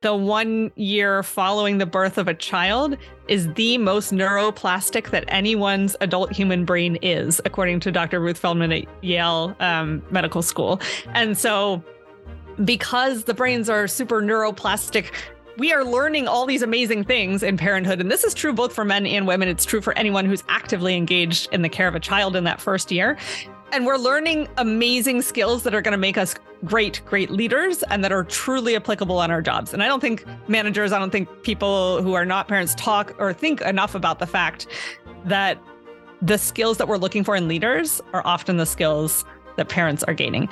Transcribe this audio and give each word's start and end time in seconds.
the 0.00 0.14
one 0.14 0.70
year 0.76 1.24
following 1.24 1.78
the 1.78 1.86
birth 1.86 2.18
of 2.18 2.28
a 2.28 2.34
child 2.34 2.96
is 3.26 3.52
the 3.54 3.78
most 3.78 4.12
neuroplastic 4.12 5.10
that 5.10 5.24
anyone's 5.26 5.96
adult 6.00 6.32
human 6.32 6.64
brain 6.64 6.96
is, 7.02 7.40
according 7.44 7.80
to 7.80 7.90
Dr. 7.90 8.20
Ruth 8.20 8.38
Feldman 8.38 8.70
at 8.70 8.84
Yale 9.02 9.56
um, 9.58 10.02
Medical 10.10 10.42
School. 10.42 10.80
And 11.14 11.36
so, 11.36 11.82
because 12.64 13.24
the 13.24 13.34
brains 13.34 13.68
are 13.68 13.88
super 13.88 14.22
neuroplastic, 14.22 15.12
we 15.58 15.72
are 15.72 15.84
learning 15.84 16.28
all 16.28 16.46
these 16.46 16.62
amazing 16.62 17.02
things 17.02 17.42
in 17.42 17.56
parenthood. 17.56 18.00
And 18.00 18.08
this 18.08 18.22
is 18.22 18.34
true 18.34 18.52
both 18.52 18.72
for 18.72 18.84
men 18.84 19.04
and 19.04 19.26
women. 19.26 19.48
It's 19.48 19.64
true 19.64 19.80
for 19.80 19.92
anyone 19.98 20.24
who's 20.26 20.44
actively 20.48 20.94
engaged 20.96 21.48
in 21.50 21.62
the 21.62 21.68
care 21.68 21.88
of 21.88 21.96
a 21.96 22.00
child 22.00 22.36
in 22.36 22.44
that 22.44 22.60
first 22.60 22.92
year. 22.92 23.18
And 23.70 23.84
we're 23.84 23.98
learning 23.98 24.48
amazing 24.56 25.20
skills 25.20 25.62
that 25.64 25.74
are 25.74 25.82
going 25.82 25.92
to 25.92 25.98
make 25.98 26.16
us 26.16 26.34
great, 26.64 27.02
great 27.04 27.30
leaders 27.30 27.82
and 27.84 28.02
that 28.02 28.10
are 28.10 28.24
truly 28.24 28.74
applicable 28.74 29.18
on 29.18 29.30
our 29.30 29.42
jobs. 29.42 29.74
And 29.74 29.82
I 29.82 29.86
don't 29.86 30.00
think 30.00 30.24
managers, 30.48 30.90
I 30.90 30.98
don't 30.98 31.10
think 31.10 31.42
people 31.42 32.02
who 32.02 32.14
are 32.14 32.24
not 32.24 32.48
parents 32.48 32.74
talk 32.76 33.14
or 33.18 33.34
think 33.34 33.60
enough 33.60 33.94
about 33.94 34.20
the 34.20 34.26
fact 34.26 34.66
that 35.26 35.62
the 36.22 36.38
skills 36.38 36.78
that 36.78 36.88
we're 36.88 36.96
looking 36.96 37.24
for 37.24 37.36
in 37.36 37.46
leaders 37.46 38.00
are 38.14 38.26
often 38.26 38.56
the 38.56 38.64
skills 38.64 39.26
that 39.56 39.68
parents 39.68 40.02
are 40.04 40.14
gaining. 40.14 40.48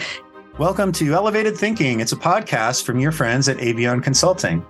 Welcome 0.59 0.93
to 0.93 1.15
Elevated 1.15 1.57
Thinking. 1.57 2.01
It's 2.01 2.13
a 2.13 2.17
podcast 2.17 2.85
from 2.85 3.01
your 3.01 3.13
friends 3.13 3.49
at 3.49 3.57
Avion 3.57 4.03
Consulting. 4.03 4.65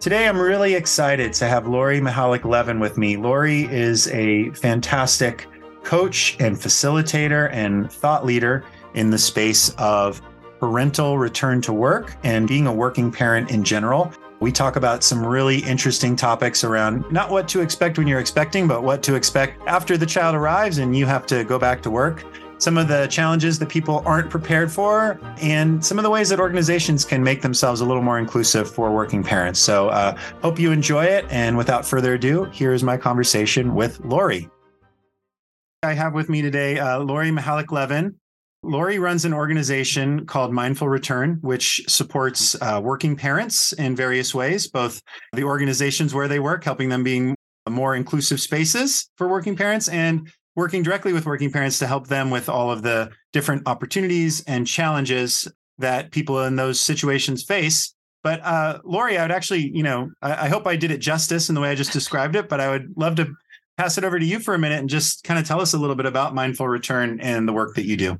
Today, 0.00 0.26
I'm 0.26 0.38
really 0.38 0.74
excited 0.74 1.34
to 1.34 1.46
have 1.46 1.66
Lori 1.66 2.00
Mihalich 2.00 2.44
Levin 2.44 2.80
with 2.80 2.96
me. 2.96 3.18
Lori 3.18 3.64
is 3.64 4.08
a 4.08 4.50
fantastic 4.52 5.46
coach 5.84 6.36
and 6.40 6.56
facilitator 6.56 7.52
and 7.52 7.92
thought 7.92 8.24
leader 8.24 8.64
in 8.94 9.10
the 9.10 9.18
space 9.18 9.74
of 9.76 10.20
parental 10.58 11.18
return 11.18 11.60
to 11.60 11.72
work 11.72 12.16
and 12.24 12.48
being 12.48 12.66
a 12.66 12.72
working 12.72 13.12
parent 13.12 13.50
in 13.50 13.62
general. 13.62 14.12
We 14.40 14.50
talk 14.50 14.76
about 14.76 15.04
some 15.04 15.24
really 15.24 15.58
interesting 15.58 16.16
topics 16.16 16.64
around 16.64 17.10
not 17.12 17.30
what 17.30 17.48
to 17.48 17.60
expect 17.60 17.98
when 17.98 18.06
you're 18.06 18.20
expecting, 18.20 18.66
but 18.66 18.82
what 18.82 19.02
to 19.04 19.14
expect 19.14 19.60
after 19.66 19.96
the 19.96 20.06
child 20.06 20.34
arrives 20.34 20.78
and 20.78 20.96
you 20.96 21.06
have 21.06 21.26
to 21.26 21.44
go 21.44 21.58
back 21.58 21.82
to 21.82 21.90
work. 21.90 22.24
Some 22.58 22.78
of 22.78 22.88
the 22.88 23.06
challenges 23.08 23.58
that 23.58 23.68
people 23.68 24.02
aren't 24.06 24.30
prepared 24.30 24.70
for, 24.70 25.18
and 25.40 25.84
some 25.84 25.98
of 25.98 26.04
the 26.04 26.10
ways 26.10 26.28
that 26.28 26.40
organizations 26.40 27.04
can 27.04 27.22
make 27.22 27.42
themselves 27.42 27.80
a 27.80 27.84
little 27.84 28.02
more 28.02 28.18
inclusive 28.18 28.70
for 28.70 28.92
working 28.92 29.22
parents. 29.22 29.60
So, 29.60 29.88
uh, 29.88 30.16
hope 30.40 30.58
you 30.58 30.72
enjoy 30.72 31.04
it. 31.04 31.26
And 31.30 31.58
without 31.58 31.84
further 31.84 32.14
ado, 32.14 32.44
here's 32.52 32.82
my 32.82 32.96
conversation 32.96 33.74
with 33.74 34.00
Lori. 34.00 34.48
I 35.84 35.92
have 35.92 36.14
with 36.14 36.28
me 36.28 36.40
today 36.40 36.78
uh, 36.78 36.98
Lori 37.00 37.30
Mihalich 37.30 37.70
Levin. 37.70 38.14
Lori 38.62 38.98
runs 38.98 39.26
an 39.26 39.34
organization 39.34 40.24
called 40.24 40.50
Mindful 40.50 40.88
Return, 40.88 41.38
which 41.42 41.82
supports 41.86 42.56
uh, 42.62 42.80
working 42.82 43.14
parents 43.14 43.74
in 43.74 43.94
various 43.94 44.34
ways, 44.34 44.66
both 44.66 45.02
the 45.34 45.44
organizations 45.44 46.14
where 46.14 46.26
they 46.26 46.38
work, 46.38 46.64
helping 46.64 46.88
them 46.88 47.04
being 47.04 47.36
more 47.68 47.94
inclusive 47.94 48.40
spaces 48.40 49.10
for 49.18 49.28
working 49.28 49.54
parents, 49.54 49.88
and 49.88 50.32
working 50.56 50.82
directly 50.82 51.12
with 51.12 51.26
working 51.26 51.52
parents 51.52 51.78
to 51.80 51.86
help 51.86 52.06
them 52.06 52.30
with 52.30 52.48
all 52.48 52.70
of 52.70 52.82
the 52.82 53.10
different 53.34 53.62
opportunities 53.66 54.42
and 54.44 54.66
challenges 54.66 55.46
that 55.78 56.10
people 56.10 56.44
in 56.44 56.56
those 56.56 56.80
situations 56.80 57.44
face. 57.44 57.94
But 58.22 58.40
uh, 58.42 58.80
Lori, 58.84 59.18
I 59.18 59.22
would 59.22 59.32
actually, 59.32 59.70
you 59.74 59.82
know, 59.82 60.10
I, 60.22 60.46
I 60.46 60.48
hope 60.48 60.66
I 60.66 60.76
did 60.76 60.90
it 60.90 60.98
justice 60.98 61.50
in 61.50 61.54
the 61.54 61.60
way 61.60 61.70
I 61.70 61.74
just 61.74 61.92
described 61.92 62.36
it, 62.36 62.48
but 62.48 62.58
I 62.58 62.70
would 62.70 62.94
love 62.96 63.16
to 63.16 63.30
pass 63.76 63.98
it 63.98 64.04
over 64.04 64.18
to 64.18 64.24
you 64.24 64.38
for 64.38 64.54
a 64.54 64.58
minute 64.58 64.78
and 64.78 64.88
just 64.88 65.24
kind 65.24 65.38
of 65.38 65.46
tell 65.46 65.60
us 65.60 65.74
a 65.74 65.78
little 65.78 65.96
bit 65.96 66.06
about 66.06 66.34
Mindful 66.34 66.68
Return 66.68 67.20
and 67.20 67.48
the 67.48 67.52
work 67.52 67.74
that 67.74 67.86
you 67.86 67.96
do. 67.96 68.18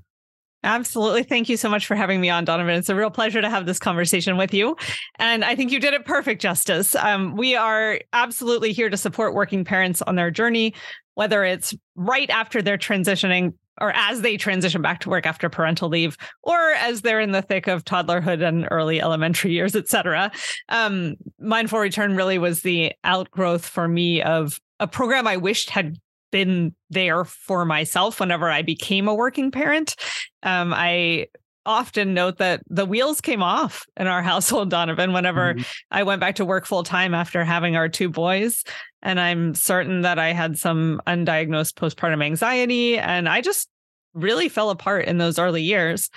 Absolutely. 0.64 1.22
Thank 1.22 1.50
you 1.50 1.58
so 1.58 1.68
much 1.68 1.86
for 1.86 1.94
having 1.94 2.22
me 2.22 2.30
on, 2.30 2.46
Donovan. 2.46 2.74
It's 2.74 2.88
a 2.88 2.94
real 2.94 3.10
pleasure 3.10 3.42
to 3.42 3.50
have 3.50 3.66
this 3.66 3.78
conversation 3.78 4.38
with 4.38 4.54
you. 4.54 4.76
And 5.18 5.44
I 5.44 5.54
think 5.54 5.70
you 5.70 5.78
did 5.78 5.92
it 5.92 6.06
perfect 6.06 6.40
justice. 6.40 6.94
Um, 6.94 7.36
we 7.36 7.54
are 7.54 8.00
absolutely 8.14 8.72
here 8.72 8.88
to 8.88 8.96
support 8.96 9.34
working 9.34 9.64
parents 9.64 10.00
on 10.00 10.16
their 10.16 10.30
journey, 10.30 10.72
whether 11.14 11.44
it's 11.44 11.74
right 11.96 12.30
after 12.30 12.62
they're 12.62 12.78
transitioning 12.78 13.52
or 13.80 13.92
as 13.94 14.20
they 14.20 14.36
transition 14.36 14.82
back 14.82 15.00
to 15.00 15.10
work 15.10 15.26
after 15.26 15.48
parental 15.48 15.88
leave, 15.88 16.16
or 16.42 16.58
as 16.72 17.02
they're 17.02 17.20
in 17.20 17.32
the 17.32 17.42
thick 17.42 17.66
of 17.66 17.84
toddlerhood 17.84 18.46
and 18.46 18.68
early 18.70 19.00
elementary 19.00 19.52
years, 19.52 19.74
et 19.74 19.88
cetera. 19.88 20.30
Um, 20.68 21.16
Mindful 21.38 21.78
Return 21.78 22.16
really 22.16 22.38
was 22.38 22.62
the 22.62 22.92
outgrowth 23.04 23.66
for 23.66 23.88
me 23.88 24.22
of 24.22 24.60
a 24.80 24.86
program 24.86 25.26
I 25.26 25.36
wished 25.36 25.70
had 25.70 25.96
been 26.30 26.74
there 26.90 27.24
for 27.24 27.64
myself 27.64 28.18
whenever 28.18 28.50
I 28.50 28.62
became 28.62 29.06
a 29.06 29.14
working 29.14 29.50
parent. 29.52 29.94
Um, 30.42 30.74
I 30.74 31.28
often 31.66 32.12
note 32.12 32.38
that 32.38 32.60
the 32.68 32.84
wheels 32.84 33.20
came 33.20 33.42
off 33.42 33.86
in 33.96 34.06
our 34.06 34.22
household, 34.30 34.70
Donovan, 34.70 35.12
whenever 35.12 35.54
mm-hmm. 35.54 35.62
I 35.90 36.02
went 36.02 36.20
back 36.20 36.36
to 36.36 36.44
work 36.44 36.66
full 36.66 36.82
time 36.82 37.14
after 37.14 37.44
having 37.44 37.76
our 37.76 37.88
two 37.88 38.08
boys. 38.08 38.64
And 39.04 39.20
I'm 39.20 39.54
certain 39.54 40.00
that 40.00 40.18
I 40.18 40.32
had 40.32 40.58
some 40.58 41.00
undiagnosed 41.06 41.74
postpartum 41.74 42.24
anxiety. 42.24 42.98
And 42.98 43.28
I 43.28 43.40
just 43.40 43.68
really 44.14 44.48
fell 44.48 44.70
apart 44.70 45.04
in 45.04 45.18
those 45.18 45.38
early 45.38 45.62
years. 45.62 46.10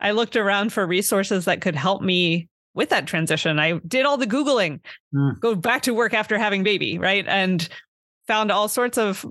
I 0.00 0.10
looked 0.10 0.36
around 0.36 0.72
for 0.72 0.86
resources 0.86 1.44
that 1.44 1.60
could 1.60 1.76
help 1.76 2.02
me 2.02 2.48
with 2.74 2.88
that 2.88 3.06
transition. 3.06 3.58
I 3.58 3.78
did 3.86 4.04
all 4.04 4.16
the 4.16 4.26
Googling, 4.26 4.80
mm. 5.14 5.38
go 5.40 5.54
back 5.54 5.82
to 5.82 5.94
work 5.94 6.14
after 6.14 6.38
having 6.38 6.62
baby, 6.62 6.98
right? 6.98 7.26
And 7.26 7.66
found 8.26 8.50
all 8.50 8.68
sorts 8.68 8.98
of 8.98 9.24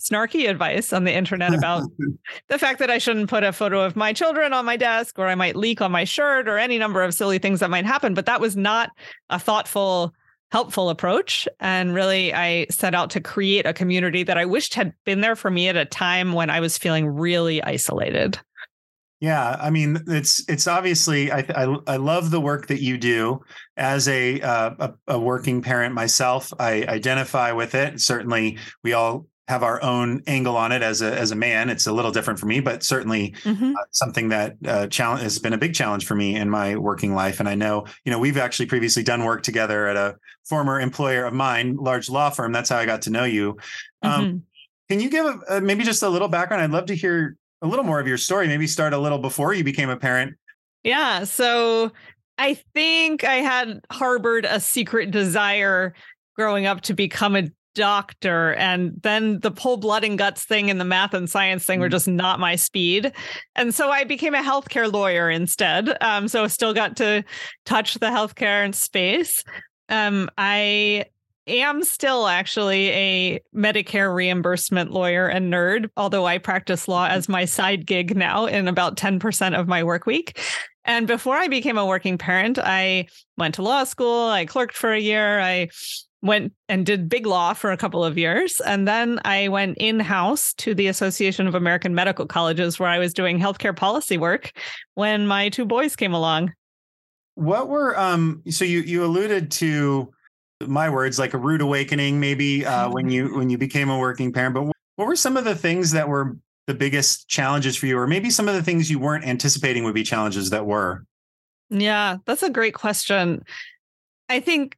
snarky 0.00 0.48
advice 0.48 0.92
on 0.92 1.04
the 1.04 1.12
internet 1.12 1.54
about 1.54 1.84
the 2.48 2.58
fact 2.58 2.78
that 2.80 2.90
I 2.90 2.98
shouldn't 2.98 3.30
put 3.30 3.44
a 3.44 3.52
photo 3.52 3.80
of 3.80 3.96
my 3.96 4.12
children 4.12 4.52
on 4.52 4.64
my 4.64 4.76
desk 4.76 5.18
or 5.18 5.26
I 5.26 5.34
might 5.34 5.56
leak 5.56 5.80
on 5.80 5.92
my 5.92 6.04
shirt 6.04 6.48
or 6.48 6.58
any 6.58 6.78
number 6.78 7.02
of 7.02 7.14
silly 7.14 7.38
things 7.38 7.60
that 7.60 7.70
might 7.70 7.86
happen. 7.86 8.14
But 8.14 8.26
that 8.26 8.40
was 8.40 8.56
not 8.56 8.90
a 9.30 9.38
thoughtful, 9.38 10.12
helpful 10.52 10.90
approach. 10.90 11.48
And 11.60 11.94
really, 11.94 12.32
I 12.32 12.66
set 12.70 12.94
out 12.94 13.10
to 13.10 13.20
create 13.20 13.66
a 13.66 13.72
community 13.72 14.22
that 14.22 14.38
I 14.38 14.44
wished 14.44 14.74
had 14.74 14.92
been 15.04 15.20
there 15.20 15.36
for 15.36 15.50
me 15.50 15.68
at 15.68 15.76
a 15.76 15.84
time 15.84 16.32
when 16.32 16.50
I 16.50 16.60
was 16.60 16.78
feeling 16.78 17.06
really 17.06 17.62
isolated. 17.62 18.38
Yeah, 19.18 19.56
I 19.58 19.70
mean, 19.70 19.98
it's 20.08 20.46
it's 20.46 20.66
obviously 20.66 21.32
I 21.32 21.38
I, 21.38 21.76
I 21.86 21.96
love 21.96 22.30
the 22.30 22.40
work 22.40 22.66
that 22.66 22.82
you 22.82 22.98
do 22.98 23.40
as 23.78 24.08
a, 24.08 24.40
uh, 24.42 24.74
a, 24.78 25.14
a 25.14 25.18
working 25.18 25.62
parent 25.62 25.94
myself. 25.94 26.52
I 26.58 26.84
identify 26.84 27.52
with 27.52 27.74
it. 27.74 28.00
Certainly, 28.00 28.58
we 28.84 28.92
all 28.92 29.26
have 29.48 29.62
our 29.62 29.80
own 29.82 30.22
angle 30.26 30.56
on 30.56 30.72
it 30.72 30.82
as 30.82 31.02
a 31.02 31.16
as 31.16 31.30
a 31.30 31.36
man. 31.36 31.70
It's 31.70 31.86
a 31.86 31.92
little 31.92 32.10
different 32.10 32.38
for 32.38 32.46
me, 32.46 32.60
but 32.60 32.82
certainly 32.82 33.30
mm-hmm. 33.42 33.76
uh, 33.76 33.82
something 33.92 34.28
that 34.30 34.56
uh, 34.66 34.86
challenge 34.88 35.22
has 35.22 35.38
been 35.38 35.52
a 35.52 35.58
big 35.58 35.74
challenge 35.74 36.04
for 36.04 36.16
me 36.16 36.34
in 36.34 36.50
my 36.50 36.76
working 36.76 37.14
life. 37.14 37.38
And 37.38 37.48
I 37.48 37.54
know, 37.54 37.86
you 38.04 38.10
know, 38.10 38.18
we've 38.18 38.36
actually 38.36 38.66
previously 38.66 39.02
done 39.02 39.24
work 39.24 39.42
together 39.42 39.86
at 39.86 39.96
a 39.96 40.16
former 40.44 40.80
employer 40.80 41.24
of 41.24 41.32
mine, 41.32 41.76
large 41.76 42.10
law 42.10 42.30
firm. 42.30 42.52
That's 42.52 42.68
how 42.68 42.78
I 42.78 42.86
got 42.86 43.02
to 43.02 43.10
know 43.10 43.24
you. 43.24 43.56
Um, 44.02 44.24
mm-hmm. 44.24 44.36
Can 44.88 45.00
you 45.00 45.10
give 45.10 45.26
a, 45.48 45.60
maybe 45.60 45.84
just 45.84 46.02
a 46.02 46.08
little 46.08 46.28
background? 46.28 46.62
I'd 46.62 46.70
love 46.70 46.86
to 46.86 46.96
hear 46.96 47.36
a 47.62 47.66
little 47.66 47.84
more 47.84 48.00
of 48.00 48.06
your 48.06 48.18
story. 48.18 48.48
Maybe 48.48 48.66
start 48.66 48.92
a 48.92 48.98
little 48.98 49.18
before 49.18 49.54
you 49.54 49.64
became 49.64 49.90
a 49.90 49.96
parent. 49.96 50.36
Yeah. 50.82 51.24
So 51.24 51.92
I 52.38 52.54
think 52.74 53.24
I 53.24 53.36
had 53.36 53.80
harbored 53.90 54.44
a 54.44 54.60
secret 54.60 55.10
desire 55.10 55.94
growing 56.36 56.66
up 56.66 56.82
to 56.82 56.94
become 56.94 57.34
a 57.34 57.48
doctor 57.76 58.54
and 58.54 58.94
then 59.02 59.38
the 59.40 59.52
whole 59.56 59.76
blood 59.76 60.02
and 60.02 60.18
guts 60.18 60.44
thing 60.44 60.70
and 60.70 60.80
the 60.80 60.84
math 60.84 61.12
and 61.12 61.28
science 61.28 61.64
thing 61.64 61.78
were 61.78 61.88
mm. 61.88 61.92
just 61.92 62.08
not 62.08 62.40
my 62.40 62.56
speed 62.56 63.12
and 63.54 63.74
so 63.74 63.90
i 63.90 64.02
became 64.02 64.34
a 64.34 64.42
healthcare 64.42 64.90
lawyer 64.90 65.30
instead 65.30 65.96
um, 66.02 66.26
so 66.26 66.48
still 66.48 66.72
got 66.72 66.96
to 66.96 67.22
touch 67.66 67.94
the 67.94 68.06
healthcare 68.06 68.64
and 68.64 68.74
space 68.74 69.44
um, 69.90 70.28
i 70.38 71.04
am 71.46 71.84
still 71.84 72.26
actually 72.26 72.88
a 72.88 73.40
Medicare 73.54 74.12
reimbursement 74.12 74.90
lawyer 74.90 75.28
and 75.28 75.52
nerd, 75.52 75.88
although 75.96 76.26
I 76.26 76.38
practice 76.38 76.88
law 76.88 77.06
as 77.06 77.28
my 77.28 77.44
side 77.44 77.86
gig 77.86 78.16
now 78.16 78.46
in 78.46 78.66
about 78.66 78.96
10% 78.96 79.56
of 79.56 79.68
my 79.68 79.84
work 79.84 80.06
week. 80.06 80.40
And 80.84 81.06
before 81.06 81.36
I 81.36 81.48
became 81.48 81.78
a 81.78 81.86
working 81.86 82.18
parent, 82.18 82.58
I 82.58 83.06
went 83.36 83.54
to 83.56 83.62
law 83.62 83.84
school, 83.84 84.28
I 84.28 84.44
clerked 84.44 84.76
for 84.76 84.92
a 84.92 84.98
year, 84.98 85.40
I 85.40 85.68
went 86.26 86.52
and 86.68 86.84
did 86.84 87.08
big 87.08 87.26
law 87.26 87.52
for 87.52 87.72
a 87.72 87.76
couple 87.76 88.04
of 88.04 88.18
years. 88.18 88.60
And 88.60 88.86
then 88.86 89.20
I 89.24 89.48
went 89.48 89.78
in 89.78 90.00
house 90.00 90.52
to 90.54 90.74
the 90.74 90.88
Association 90.88 91.46
of 91.46 91.54
American 91.54 91.94
Medical 91.94 92.26
Colleges, 92.26 92.78
where 92.78 92.88
I 92.88 92.98
was 92.98 93.14
doing 93.14 93.38
healthcare 93.38 93.76
policy 93.76 94.18
work 94.18 94.52
when 94.94 95.26
my 95.26 95.48
two 95.48 95.64
boys 95.64 95.96
came 95.96 96.14
along. 96.14 96.52
What 97.34 97.68
were 97.68 97.98
um 97.98 98.42
so 98.48 98.64
you 98.64 98.80
you 98.80 99.04
alluded 99.04 99.50
to 99.52 100.10
my 100.66 100.88
words 100.88 101.18
like 101.18 101.34
a 101.34 101.38
rude 101.38 101.60
awakening 101.60 102.18
maybe 102.18 102.64
uh, 102.64 102.88
when 102.88 103.10
you 103.10 103.34
when 103.36 103.50
you 103.50 103.58
became 103.58 103.90
a 103.90 103.98
working 103.98 104.32
parent 104.32 104.54
but 104.54 104.62
what 104.96 105.06
were 105.06 105.16
some 105.16 105.36
of 105.36 105.44
the 105.44 105.54
things 105.54 105.90
that 105.90 106.08
were 106.08 106.36
the 106.66 106.74
biggest 106.74 107.28
challenges 107.28 107.76
for 107.76 107.86
you 107.86 107.98
or 107.98 108.06
maybe 108.06 108.30
some 108.30 108.48
of 108.48 108.54
the 108.54 108.62
things 108.62 108.90
you 108.90 108.98
weren't 108.98 109.26
anticipating 109.26 109.84
would 109.84 109.94
be 109.94 110.02
challenges 110.02 110.50
that 110.50 110.64
were 110.64 111.04
yeah 111.68 112.16
that's 112.24 112.42
a 112.42 112.50
great 112.50 112.72
question 112.74 113.44
i 114.28 114.40
think 114.40 114.76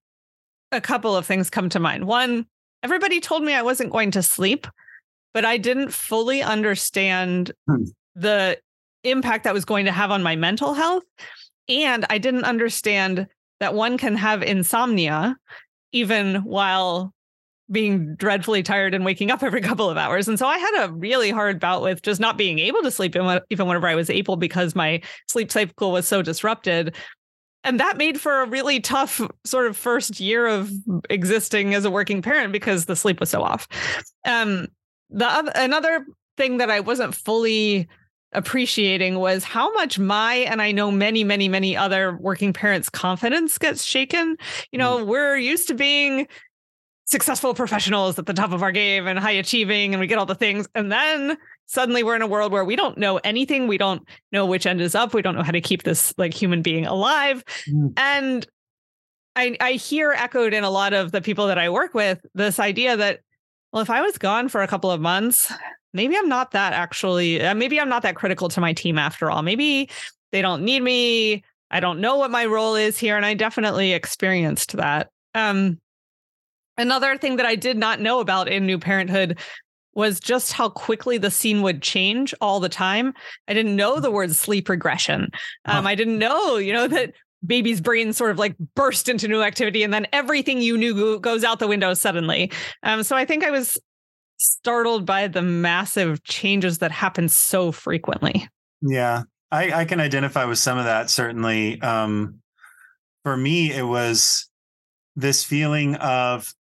a 0.72 0.80
couple 0.80 1.16
of 1.16 1.26
things 1.26 1.50
come 1.50 1.68
to 1.68 1.80
mind 1.80 2.06
one 2.06 2.46
everybody 2.82 3.20
told 3.20 3.42
me 3.42 3.54
i 3.54 3.62
wasn't 3.62 3.90
going 3.90 4.10
to 4.10 4.22
sleep 4.22 4.66
but 5.34 5.44
i 5.44 5.56
didn't 5.56 5.92
fully 5.92 6.42
understand 6.42 7.52
hmm. 7.66 7.84
the 8.14 8.58
impact 9.04 9.44
that 9.44 9.54
was 9.54 9.64
going 9.64 9.84
to 9.84 9.92
have 9.92 10.10
on 10.10 10.22
my 10.22 10.36
mental 10.36 10.74
health 10.74 11.04
and 11.68 12.04
i 12.10 12.18
didn't 12.18 12.44
understand 12.44 13.26
that 13.60 13.74
one 13.74 13.98
can 13.98 14.16
have 14.16 14.42
insomnia 14.42 15.36
even 15.92 16.36
while 16.36 17.12
being 17.70 18.14
dreadfully 18.16 18.62
tired 18.62 18.94
and 18.94 19.04
waking 19.04 19.30
up 19.30 19.42
every 19.42 19.60
couple 19.62 19.90
of 19.90 19.96
hours. 19.96 20.28
And 20.28 20.38
so 20.38 20.46
I 20.46 20.58
had 20.58 20.84
a 20.84 20.92
really 20.92 21.30
hard 21.30 21.60
bout 21.60 21.82
with 21.82 22.02
just 22.02 22.20
not 22.20 22.38
being 22.38 22.58
able 22.58 22.82
to 22.82 22.90
sleep 22.90 23.14
even 23.14 23.66
whenever 23.66 23.86
I 23.86 23.94
was 23.94 24.10
able 24.10 24.36
because 24.36 24.74
my 24.74 25.00
sleep 25.28 25.50
cycle 25.50 25.92
was 25.92 26.08
so 26.08 26.22
disrupted. 26.22 26.96
And 27.68 27.78
that 27.80 27.98
made 27.98 28.18
for 28.18 28.40
a 28.40 28.48
really 28.48 28.80
tough 28.80 29.20
sort 29.44 29.66
of 29.66 29.76
first 29.76 30.20
year 30.20 30.46
of 30.46 30.70
existing 31.10 31.74
as 31.74 31.84
a 31.84 31.90
working 31.90 32.22
parent 32.22 32.50
because 32.50 32.86
the 32.86 32.96
sleep 32.96 33.20
was 33.20 33.28
so 33.28 33.42
off. 33.42 33.68
Um, 34.24 34.68
the 35.10 35.52
another 35.54 36.06
thing 36.38 36.56
that 36.56 36.70
I 36.70 36.80
wasn't 36.80 37.14
fully 37.14 37.86
appreciating 38.32 39.18
was 39.18 39.44
how 39.44 39.70
much 39.74 39.98
my 39.98 40.36
and 40.36 40.62
I 40.62 40.72
know 40.72 40.90
many 40.90 41.24
many 41.24 41.46
many 41.46 41.76
other 41.76 42.16
working 42.16 42.54
parents 42.54 42.88
confidence 42.88 43.58
gets 43.58 43.84
shaken. 43.84 44.38
You 44.72 44.78
know, 44.78 45.04
mm. 45.04 45.06
we're 45.06 45.36
used 45.36 45.68
to 45.68 45.74
being 45.74 46.26
successful 47.08 47.54
professionals 47.54 48.18
at 48.18 48.26
the 48.26 48.34
top 48.34 48.52
of 48.52 48.62
our 48.62 48.70
game 48.70 49.06
and 49.06 49.18
high 49.18 49.30
achieving 49.30 49.94
and 49.94 50.00
we 50.00 50.06
get 50.06 50.18
all 50.18 50.26
the 50.26 50.34
things. 50.34 50.68
And 50.74 50.92
then 50.92 51.38
suddenly 51.64 52.02
we're 52.02 52.16
in 52.16 52.20
a 52.20 52.26
world 52.26 52.52
where 52.52 52.66
we 52.66 52.76
don't 52.76 52.98
know 52.98 53.16
anything. 53.24 53.66
We 53.66 53.78
don't 53.78 54.06
know 54.30 54.44
which 54.44 54.66
end 54.66 54.82
is 54.82 54.94
up. 54.94 55.14
We 55.14 55.22
don't 55.22 55.34
know 55.34 55.42
how 55.42 55.52
to 55.52 55.60
keep 55.62 55.84
this 55.84 56.12
like 56.18 56.34
human 56.34 56.60
being 56.60 56.84
alive. 56.84 57.42
Mm. 57.66 57.94
and 57.96 58.46
I, 59.36 59.56
I 59.60 59.72
hear 59.72 60.12
echoed 60.12 60.52
in 60.52 60.64
a 60.64 60.70
lot 60.70 60.92
of 60.92 61.12
the 61.12 61.22
people 61.22 61.46
that 61.46 61.58
I 61.58 61.70
work 61.70 61.94
with 61.94 62.20
this 62.34 62.58
idea 62.58 62.96
that 62.96 63.20
well 63.72 63.82
if 63.82 63.88
I 63.88 64.02
was 64.02 64.18
gone 64.18 64.48
for 64.48 64.62
a 64.62 64.66
couple 64.66 64.90
of 64.90 65.00
months 65.00 65.50
maybe 65.94 66.14
I'm 66.16 66.28
not 66.28 66.50
that 66.50 66.74
actually 66.74 67.40
uh, 67.40 67.54
maybe 67.54 67.80
I'm 67.80 67.88
not 67.88 68.02
that 68.02 68.16
critical 68.16 68.50
to 68.50 68.60
my 68.60 68.74
team 68.74 68.98
after 68.98 69.30
all. 69.30 69.40
Maybe 69.40 69.88
they 70.32 70.42
don't 70.42 70.62
need 70.62 70.82
me. 70.82 71.42
I 71.70 71.80
don't 71.80 72.00
know 72.00 72.16
what 72.16 72.30
my 72.30 72.44
role 72.44 72.74
is 72.74 72.98
here. 72.98 73.16
And 73.16 73.24
I 73.24 73.32
definitely 73.32 73.92
experienced 73.92 74.76
that. 74.76 75.08
Um 75.34 75.78
Another 76.78 77.18
thing 77.18 77.36
that 77.36 77.46
I 77.46 77.56
did 77.56 77.76
not 77.76 78.00
know 78.00 78.20
about 78.20 78.48
in 78.48 78.64
New 78.64 78.78
Parenthood 78.78 79.38
was 79.94 80.20
just 80.20 80.52
how 80.52 80.68
quickly 80.68 81.18
the 81.18 81.30
scene 81.30 81.60
would 81.62 81.82
change 81.82 82.32
all 82.40 82.60
the 82.60 82.68
time. 82.68 83.12
I 83.48 83.54
didn't 83.54 83.74
know 83.74 83.98
the 83.98 84.12
word 84.12 84.34
sleep 84.34 84.68
regression. 84.68 85.30
Um, 85.64 85.88
I 85.88 85.96
didn't 85.96 86.18
know, 86.18 86.56
you 86.56 86.72
know, 86.72 86.86
that 86.86 87.14
baby's 87.44 87.80
brain 87.80 88.12
sort 88.12 88.30
of 88.30 88.38
like 88.38 88.56
burst 88.74 89.08
into 89.08 89.26
new 89.26 89.42
activity 89.42 89.82
and 89.82 89.92
then 89.92 90.06
everything 90.12 90.60
you 90.60 90.76
knew 90.76 91.18
goes 91.18 91.44
out 91.44 91.58
the 91.58 91.66
window 91.66 91.94
suddenly. 91.94 92.52
Um, 92.84 93.02
so 93.02 93.16
I 93.16 93.24
think 93.24 93.44
I 93.44 93.50
was 93.50 93.76
startled 94.38 95.04
by 95.04 95.26
the 95.26 95.42
massive 95.42 96.22
changes 96.22 96.78
that 96.78 96.92
happen 96.92 97.28
so 97.28 97.72
frequently. 97.72 98.48
Yeah, 98.80 99.22
I, 99.50 99.72
I 99.72 99.84
can 99.84 100.00
identify 100.00 100.44
with 100.44 100.58
some 100.58 100.78
of 100.78 100.84
that. 100.84 101.10
Certainly, 101.10 101.80
um, 101.82 102.40
for 103.24 103.36
me, 103.36 103.72
it 103.72 103.82
was 103.82 104.48
this 105.16 105.42
feeling 105.42 105.96
of 105.96 106.54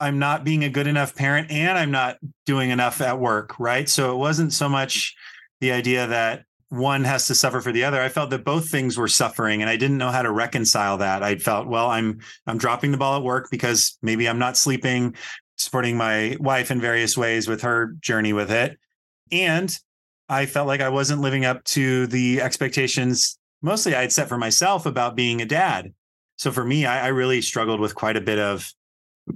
I'm 0.00 0.18
not 0.18 0.44
being 0.44 0.64
a 0.64 0.68
good 0.68 0.86
enough 0.86 1.14
parent 1.14 1.50
and 1.50 1.78
I'm 1.78 1.90
not 1.90 2.18
doing 2.44 2.70
enough 2.70 3.00
at 3.00 3.18
work, 3.18 3.58
right? 3.58 3.88
So 3.88 4.12
it 4.12 4.18
wasn't 4.18 4.52
so 4.52 4.66
mm-hmm. 4.66 4.72
much 4.72 5.14
the 5.60 5.72
idea 5.72 6.06
that 6.06 6.44
one 6.68 7.04
has 7.04 7.26
to 7.28 7.34
suffer 7.34 7.60
for 7.60 7.72
the 7.72 7.84
other. 7.84 8.00
I 8.00 8.08
felt 8.08 8.30
that 8.30 8.44
both 8.44 8.68
things 8.68 8.98
were 8.98 9.08
suffering 9.08 9.62
and 9.62 9.70
I 9.70 9.76
didn't 9.76 9.98
know 9.98 10.10
how 10.10 10.22
to 10.22 10.32
reconcile 10.32 10.98
that. 10.98 11.22
I 11.22 11.36
felt, 11.36 11.68
well, 11.68 11.88
I'm 11.88 12.18
I'm 12.46 12.58
dropping 12.58 12.90
the 12.90 12.98
ball 12.98 13.16
at 13.16 13.22
work 13.22 13.48
because 13.50 13.96
maybe 14.02 14.28
I'm 14.28 14.38
not 14.38 14.56
sleeping, 14.56 15.14
supporting 15.56 15.96
my 15.96 16.36
wife 16.40 16.70
in 16.70 16.80
various 16.80 17.16
ways 17.16 17.48
with 17.48 17.62
her 17.62 17.94
journey 18.00 18.32
with 18.32 18.50
it. 18.50 18.78
And 19.30 19.76
I 20.28 20.46
felt 20.46 20.66
like 20.66 20.80
I 20.80 20.88
wasn't 20.88 21.20
living 21.20 21.44
up 21.44 21.62
to 21.64 22.08
the 22.08 22.40
expectations 22.42 23.38
mostly 23.62 23.94
I 23.94 24.02
had 24.02 24.12
set 24.12 24.28
for 24.28 24.38
myself 24.38 24.86
about 24.86 25.16
being 25.16 25.40
a 25.40 25.46
dad. 25.46 25.92
So 26.36 26.52
for 26.52 26.64
me, 26.64 26.86
I, 26.86 27.06
I 27.06 27.08
really 27.08 27.40
struggled 27.40 27.80
with 27.80 27.94
quite 27.94 28.16
a 28.16 28.20
bit 28.20 28.38
of 28.38 28.70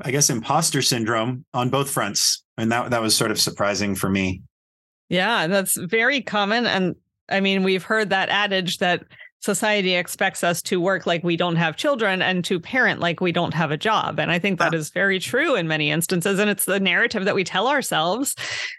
I 0.03 0.11
guess, 0.11 0.31
imposter 0.31 0.83
syndrome 0.83 1.45
on 1.55 1.71
both 1.71 1.91
fronts. 1.91 2.43
And 2.57 2.71
that, 2.73 2.91
that 2.91 3.03
was 3.03 3.17
sort 3.17 3.31
of 3.31 3.41
surprising 3.41 3.95
for 3.95 4.09
me. 4.09 4.43
Yeah, 5.09 5.47
that's 5.47 5.77
very 5.77 6.21
common. 6.21 6.67
And 6.67 6.95
I 7.29 7.41
mean, 7.41 7.63
we've 7.63 7.83
heard 7.83 8.11
that 8.11 8.29
adage 8.29 8.79
that 8.79 9.05
society 9.41 9.95
expects 9.95 10.45
us 10.45 10.61
to 10.61 10.81
work 10.81 11.07
like 11.07 11.25
we 11.25 11.37
don't 11.37 11.57
have 11.57 11.77
children 11.77 12.21
and 12.21 12.45
to 12.45 12.61
parent 12.61 13.01
like 13.01 13.21
we 13.21 13.33
don't 13.33 13.55
have 13.55 13.71
a 13.71 13.77
job. 13.77 14.21
And 14.21 14.31
I 14.31 14.39
think 14.39 14.59
that 14.59 14.75
is 14.75 14.91
very 14.91 15.19
true 15.19 15.55
in 15.55 15.67
many 15.67 15.91
instances. 15.91 16.39
And 16.39 16.51
it's 16.51 16.67
the 16.67 16.79
narrative 16.79 17.25
that 17.25 17.35
we 17.35 17.43
tell 17.43 17.67
ourselves. 17.67 18.37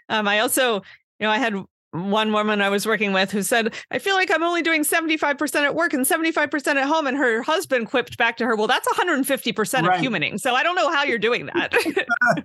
Um, 0.08 0.28
I 0.28 0.38
also, 0.38 0.74
you 0.74 1.26
know, 1.26 1.30
I 1.30 1.38
had 1.38 1.54
one 1.92 2.32
woman 2.32 2.62
I 2.62 2.70
was 2.70 2.86
working 2.86 3.12
with 3.12 3.30
who 3.30 3.42
said, 3.42 3.74
I 3.90 3.98
feel 3.98 4.14
like 4.14 4.30
I'm 4.30 4.42
only 4.42 4.62
doing 4.62 4.82
75% 4.82 5.54
at 5.56 5.74
work 5.74 5.92
and 5.92 6.06
75% 6.06 6.66
at 6.76 6.86
home. 6.86 7.06
And 7.06 7.16
her 7.16 7.42
husband 7.42 7.88
quipped 7.88 8.16
back 8.16 8.38
to 8.38 8.46
her, 8.46 8.56
Well, 8.56 8.66
that's 8.66 8.88
150% 8.88 9.82
right. 9.86 9.98
of 9.98 10.04
humaning. 10.04 10.40
So 10.40 10.54
I 10.54 10.62
don't 10.62 10.74
know 10.74 10.90
how 10.90 11.04
you're 11.04 11.18
doing 11.18 11.46
that. 11.46 11.74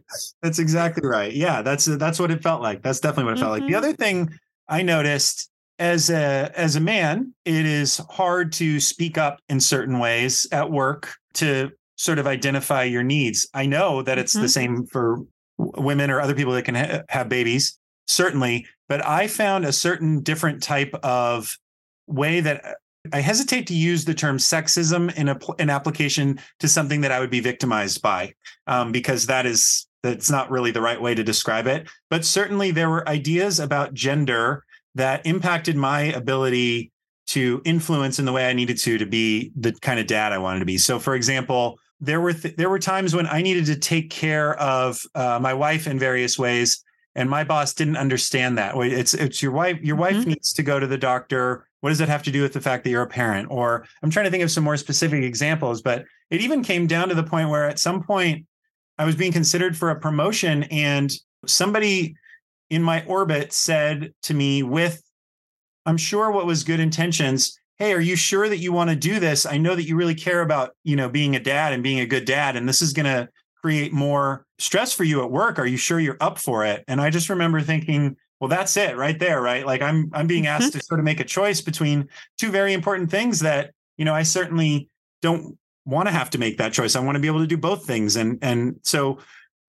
that's 0.41 0.59
exactly 0.59 1.07
right. 1.07 1.33
Yeah, 1.33 1.61
that's 1.61 1.85
that's 1.85 2.19
what 2.19 2.29
it 2.29 2.43
felt 2.43 2.61
like. 2.61 2.83
That's 2.83 2.99
definitely 2.99 3.31
what 3.31 3.37
it 3.37 3.39
felt 3.39 3.53
mm-hmm. 3.53 3.61
like. 3.61 3.71
The 3.71 3.77
mm-hmm. 3.77 3.85
other 3.85 3.93
thing 3.93 4.29
I 4.67 4.81
noticed 4.81 5.49
as 5.79 6.09
a 6.09 6.51
as 6.55 6.75
a 6.75 6.81
man, 6.81 7.33
it 7.45 7.65
is 7.65 8.01
hard 8.09 8.51
to 8.53 8.79
speak 8.79 9.17
up 9.17 9.39
in 9.47 9.59
certain 9.61 9.99
ways 9.99 10.45
at 10.51 10.69
work 10.69 11.13
to 11.35 11.71
sort 11.95 12.19
of 12.19 12.27
identify 12.27 12.83
your 12.83 13.03
needs. 13.03 13.47
I 13.53 13.65
know 13.65 14.01
that 14.01 14.17
it's 14.17 14.33
mm-hmm. 14.33 14.41
the 14.41 14.49
same 14.49 14.85
for 14.87 15.19
women 15.57 16.11
or 16.11 16.19
other 16.19 16.35
people 16.35 16.53
that 16.53 16.65
can 16.65 16.75
ha- 16.75 17.01
have 17.09 17.29
babies 17.29 17.79
certainly 18.07 18.65
but 18.87 19.05
I 19.05 19.27
found 19.27 19.65
a 19.65 19.73
certain 19.73 20.21
different 20.21 20.63
type 20.63 20.93
of 21.03 21.57
way 22.07 22.39
that 22.39 22.65
uh, 22.65 22.73
I 23.13 23.21
hesitate 23.21 23.67
to 23.67 23.73
use 23.73 24.05
the 24.05 24.13
term 24.13 24.37
sexism 24.37 25.15
in 25.15 25.29
a, 25.29 25.39
an 25.59 25.69
application 25.69 26.39
to 26.59 26.67
something 26.67 27.01
that 27.01 27.11
I 27.11 27.19
would 27.19 27.29
be 27.29 27.39
victimized 27.39 28.01
by, 28.01 28.33
um, 28.65 28.91
because 28.91 29.27
that 29.27 29.45
is 29.45 29.87
that's 30.03 30.29
not 30.29 30.51
really 30.51 30.71
the 30.71 30.81
right 30.81 31.01
way 31.01 31.15
to 31.15 31.23
describe 31.23 31.67
it. 31.67 31.87
But 32.09 32.25
certainly 32.25 32.71
there 32.71 32.89
were 32.89 33.07
ideas 33.07 33.59
about 33.59 33.93
gender 33.93 34.63
that 34.95 35.25
impacted 35.25 35.75
my 35.75 36.01
ability 36.01 36.91
to 37.27 37.61
influence 37.65 38.19
in 38.19 38.25
the 38.25 38.31
way 38.31 38.49
I 38.49 38.53
needed 38.53 38.77
to 38.79 38.97
to 38.97 39.05
be 39.05 39.51
the 39.55 39.73
kind 39.73 39.99
of 39.99 40.07
dad 40.07 40.31
I 40.31 40.37
wanted 40.37 40.59
to 40.59 40.65
be. 40.65 40.77
So, 40.77 40.97
for 40.97 41.13
example, 41.15 41.79
there 41.99 42.21
were 42.21 42.33
th- 42.33 42.55
there 42.55 42.69
were 42.69 42.79
times 42.79 43.15
when 43.15 43.27
I 43.27 43.41
needed 43.41 43.65
to 43.67 43.75
take 43.75 44.09
care 44.09 44.55
of 44.59 45.01
uh, 45.15 45.39
my 45.41 45.53
wife 45.53 45.87
in 45.87 45.99
various 45.99 46.37
ways 46.37 46.83
and 47.17 47.29
my 47.29 47.43
boss 47.43 47.73
didn't 47.73 47.97
understand 47.97 48.57
that. 48.59 48.75
It's 48.77 49.13
it's 49.13 49.41
your 49.41 49.51
wife 49.51 49.79
your 49.81 49.97
wife 49.97 50.15
mm-hmm. 50.15 50.29
needs 50.29 50.53
to 50.53 50.63
go 50.63 50.79
to 50.79 50.87
the 50.87 50.97
doctor. 50.97 51.67
What 51.81 51.89
does 51.89 51.97
that 51.97 52.09
have 52.09 52.23
to 52.23 52.31
do 52.31 52.43
with 52.43 52.53
the 52.53 52.61
fact 52.61 52.83
that 52.83 52.91
you're 52.91 53.01
a 53.01 53.07
parent? 53.07 53.49
Or 53.51 53.85
i'm 54.01 54.09
trying 54.09 54.25
to 54.25 54.31
think 54.31 54.43
of 54.43 54.51
some 54.51 54.63
more 54.63 54.77
specific 54.77 55.23
examples 55.23 55.81
but 55.81 56.05
it 56.29 56.41
even 56.41 56.63
came 56.63 56.87
down 56.87 57.09
to 57.09 57.15
the 57.15 57.23
point 57.23 57.49
where 57.49 57.67
at 57.67 57.79
some 57.79 58.03
point 58.03 58.45
i 58.97 59.05
was 59.05 59.15
being 59.15 59.31
considered 59.31 59.75
for 59.75 59.89
a 59.89 59.99
promotion 59.99 60.63
and 60.63 61.11
somebody 61.45 62.15
in 62.69 62.83
my 62.83 63.03
orbit 63.05 63.53
said 63.53 64.13
to 64.23 64.33
me 64.33 64.63
with 64.63 65.01
i'm 65.85 65.97
sure 65.97 66.31
what 66.31 66.45
was 66.45 66.63
good 66.63 66.79
intentions 66.79 67.59
hey 67.77 67.93
are 67.93 68.01
you 68.01 68.15
sure 68.15 68.49
that 68.49 68.57
you 68.57 68.73
want 68.73 68.89
to 68.89 68.95
do 68.95 69.19
this? 69.19 69.45
I 69.45 69.57
know 69.57 69.75
that 69.75 69.83
you 69.87 69.95
really 69.95 70.15
care 70.15 70.41
about 70.41 70.71
you 70.83 70.95
know 70.95 71.09
being 71.09 71.35
a 71.35 71.39
dad 71.39 71.73
and 71.73 71.83
being 71.83 71.99
a 71.99 72.05
good 72.05 72.25
dad 72.25 72.55
and 72.55 72.67
this 72.67 72.81
is 72.81 72.93
going 72.93 73.05
to 73.05 73.29
create 73.61 73.93
more 73.93 74.45
stress 74.59 74.93
for 74.93 75.03
you 75.03 75.23
at 75.23 75.31
work. 75.31 75.59
Are 75.59 75.65
you 75.65 75.77
sure 75.77 75.99
you're 75.99 76.17
up 76.19 76.37
for 76.37 76.65
it? 76.65 76.83
And 76.87 77.01
I 77.01 77.09
just 77.09 77.29
remember 77.29 77.61
thinking, 77.61 78.15
well, 78.39 78.47
that's 78.47 78.77
it 78.77 78.95
right 78.97 79.17
there, 79.17 79.41
right? 79.41 79.65
Like 79.65 79.81
I'm 79.81 80.11
I'm 80.13 80.27
being 80.27 80.47
asked 80.47 80.69
mm-hmm. 80.69 80.79
to 80.79 80.85
sort 80.85 80.99
of 80.99 81.03
make 81.03 81.19
a 81.19 81.23
choice 81.23 81.61
between 81.61 82.07
two 82.37 82.51
very 82.51 82.73
important 82.73 83.09
things 83.09 83.39
that, 83.39 83.71
you 83.97 84.05
know, 84.05 84.13
I 84.13 84.23
certainly 84.23 84.89
don't 85.21 85.57
want 85.85 86.07
to 86.07 86.11
have 86.11 86.29
to 86.31 86.37
make 86.37 86.57
that 86.57 86.73
choice. 86.73 86.95
I 86.95 86.99
want 86.99 87.15
to 87.15 87.19
be 87.19 87.27
able 87.27 87.39
to 87.39 87.47
do 87.47 87.57
both 87.57 87.85
things. 87.85 88.15
And 88.15 88.37
and 88.41 88.79
so 88.83 89.19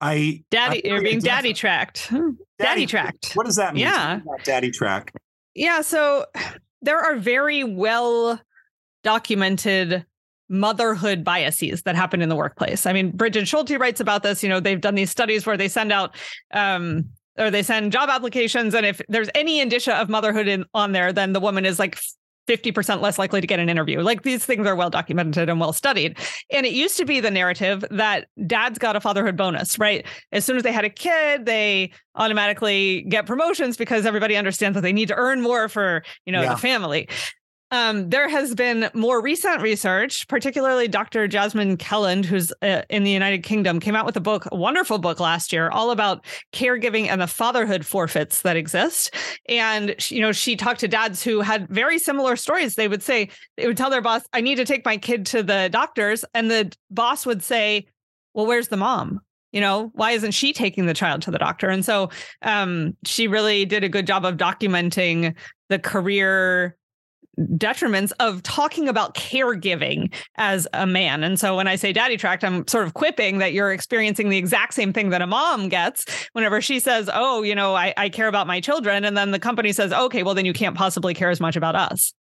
I 0.01 0.43
Daddy, 0.51 0.85
I, 0.85 0.87
you're 0.87 1.01
being 1.01 1.19
daddy 1.19 1.53
tracked. 1.53 2.09
Daddy, 2.09 2.35
daddy 2.59 2.85
tracked. 2.85 3.33
What 3.33 3.45
does 3.45 3.55
that 3.55 3.73
mean? 3.73 3.83
Yeah. 3.83 4.19
Daddy 4.43 4.71
track. 4.71 5.13
Yeah. 5.55 5.81
So 5.81 6.25
there 6.81 6.99
are 6.99 7.15
very 7.15 7.63
well 7.63 8.39
documented 9.03 10.05
motherhood 10.49 11.23
biases 11.23 11.83
that 11.83 11.95
happen 11.95 12.21
in 12.21 12.29
the 12.29 12.35
workplace. 12.35 12.85
I 12.85 12.93
mean, 12.93 13.11
Brigid 13.11 13.47
Schulte 13.47 13.77
writes 13.79 13.99
about 13.99 14.23
this. 14.23 14.43
You 14.43 14.49
know, 14.49 14.59
they've 14.59 14.81
done 14.81 14.95
these 14.95 15.11
studies 15.11 15.45
where 15.45 15.57
they 15.57 15.67
send 15.67 15.91
out 15.91 16.15
um, 16.51 17.05
or 17.37 17.51
they 17.51 17.63
send 17.63 17.91
job 17.91 18.09
applications, 18.09 18.73
and 18.73 18.85
if 18.85 19.01
there's 19.07 19.29
any 19.35 19.59
indicia 19.59 19.95
of 19.95 20.09
motherhood 20.09 20.47
in, 20.47 20.65
on 20.73 20.91
there, 20.91 21.13
then 21.13 21.33
the 21.33 21.39
woman 21.39 21.65
is 21.65 21.79
like 21.79 21.97
50% 22.49 23.01
less 23.01 23.19
likely 23.19 23.41
to 23.41 23.47
get 23.47 23.59
an 23.59 23.69
interview. 23.69 24.01
Like 24.01 24.23
these 24.23 24.43
things 24.43 24.65
are 24.65 24.75
well 24.75 24.89
documented 24.89 25.49
and 25.49 25.59
well 25.59 25.71
studied. 25.71 26.17
And 26.49 26.65
it 26.65 26.73
used 26.73 26.97
to 26.97 27.05
be 27.05 27.19
the 27.19 27.29
narrative 27.29 27.85
that 27.91 28.27
dads 28.47 28.79
got 28.79 28.95
a 28.95 28.99
fatherhood 28.99 29.37
bonus, 29.37 29.77
right? 29.77 30.05
As 30.31 30.45
soon 30.45 30.57
as 30.57 30.63
they 30.63 30.71
had 30.71 30.83
a 30.83 30.89
kid, 30.89 31.45
they 31.45 31.91
automatically 32.15 33.05
get 33.07 33.27
promotions 33.27 33.77
because 33.77 34.05
everybody 34.05 34.35
understands 34.35 34.73
that 34.75 34.81
they 34.81 34.93
need 34.93 35.09
to 35.09 35.15
earn 35.15 35.41
more 35.41 35.69
for, 35.69 36.03
you 36.25 36.33
know, 36.33 36.41
yeah. 36.41 36.55
the 36.55 36.59
family. 36.59 37.07
Um, 37.71 38.09
there 38.09 38.27
has 38.27 38.55
been 38.55 38.89
more 38.95 39.21
recent 39.21 39.61
research, 39.61 40.27
particularly 40.27 40.87
Dr. 40.87 41.27
Jasmine 41.27 41.77
Kelland, 41.77 42.25
who's 42.25 42.51
uh, 42.63 42.81
in 42.89 43.03
the 43.03 43.11
United 43.11 43.43
Kingdom, 43.43 43.79
came 43.79 43.95
out 43.95 44.07
with 44.07 44.17
a 44.17 44.21
book, 44.21 44.47
a 44.51 44.55
wonderful 44.55 44.97
book 44.97 45.19
last 45.19 45.53
year, 45.53 45.69
all 45.69 45.91
about 45.91 46.25
caregiving 46.51 47.07
and 47.07 47.21
the 47.21 47.27
fatherhood 47.27 47.85
forfeits 47.85 48.41
that 48.41 48.55
exist. 48.55 49.13
And 49.47 49.95
you 50.09 50.21
know, 50.21 50.31
she 50.31 50.55
talked 50.55 50.79
to 50.79 50.87
dads 50.87 51.23
who 51.23 51.41
had 51.41 51.67
very 51.69 51.99
similar 51.99 52.35
stories. 52.35 52.73
They 52.73 52.87
would 52.87 53.03
say 53.03 53.29
they 53.55 53.67
would 53.67 53.77
tell 53.77 53.91
their 53.91 54.01
boss, 54.01 54.23
"I 54.33 54.41
need 54.41 54.55
to 54.55 54.65
take 54.65 54.83
my 54.83 54.97
kid 54.97 55.27
to 55.27 55.43
the 55.43 55.69
doctors," 55.71 56.25
and 56.33 56.49
the 56.49 56.75
boss 56.89 57.25
would 57.25 57.43
say, 57.43 57.85
"Well, 58.33 58.47
where's 58.47 58.69
the 58.69 58.77
mom?" 58.77 59.21
you 59.51 59.59
know 59.59 59.89
why 59.95 60.11
isn't 60.11 60.29
she 60.29 60.53
taking 60.53 60.85
the 60.85 60.93
child 60.93 61.23
to 61.23 61.31
the 61.31 61.39
doctor 61.39 61.69
and 61.69 61.83
so 61.83 62.11
um, 62.43 62.95
she 63.03 63.27
really 63.27 63.65
did 63.65 63.83
a 63.83 63.89
good 63.89 64.05
job 64.05 64.23
of 64.23 64.37
documenting 64.37 65.35
the 65.69 65.79
career 65.79 66.77
detriments 67.55 68.11
of 68.19 68.43
talking 68.43 68.87
about 68.87 69.15
caregiving 69.15 70.13
as 70.35 70.67
a 70.73 70.85
man. 70.85 71.23
And 71.23 71.39
so 71.39 71.55
when 71.55 71.67
I 71.67 71.75
say 71.75 71.93
daddy 71.93 72.17
tracked, 72.17 72.43
I'm 72.43 72.67
sort 72.67 72.85
of 72.85 72.93
quipping 72.93 73.39
that 73.39 73.53
you're 73.53 73.71
experiencing 73.71 74.29
the 74.29 74.37
exact 74.37 74.73
same 74.73 74.93
thing 74.93 75.09
that 75.09 75.21
a 75.21 75.27
mom 75.27 75.69
gets 75.69 76.05
whenever 76.33 76.61
she 76.61 76.79
says, 76.79 77.09
Oh, 77.13 77.43
you 77.43 77.55
know, 77.55 77.75
I, 77.75 77.93
I 77.97 78.09
care 78.09 78.27
about 78.27 78.47
my 78.47 78.59
children. 78.59 79.05
And 79.05 79.17
then 79.17 79.31
the 79.31 79.39
company 79.39 79.71
says, 79.71 79.93
Okay, 79.93 80.23
well, 80.23 80.35
then 80.35 80.45
you 80.45 80.53
can't 80.53 80.75
possibly 80.75 81.13
care 81.13 81.29
as 81.29 81.39
much 81.39 81.55
about 81.55 81.75
us. 81.75 82.13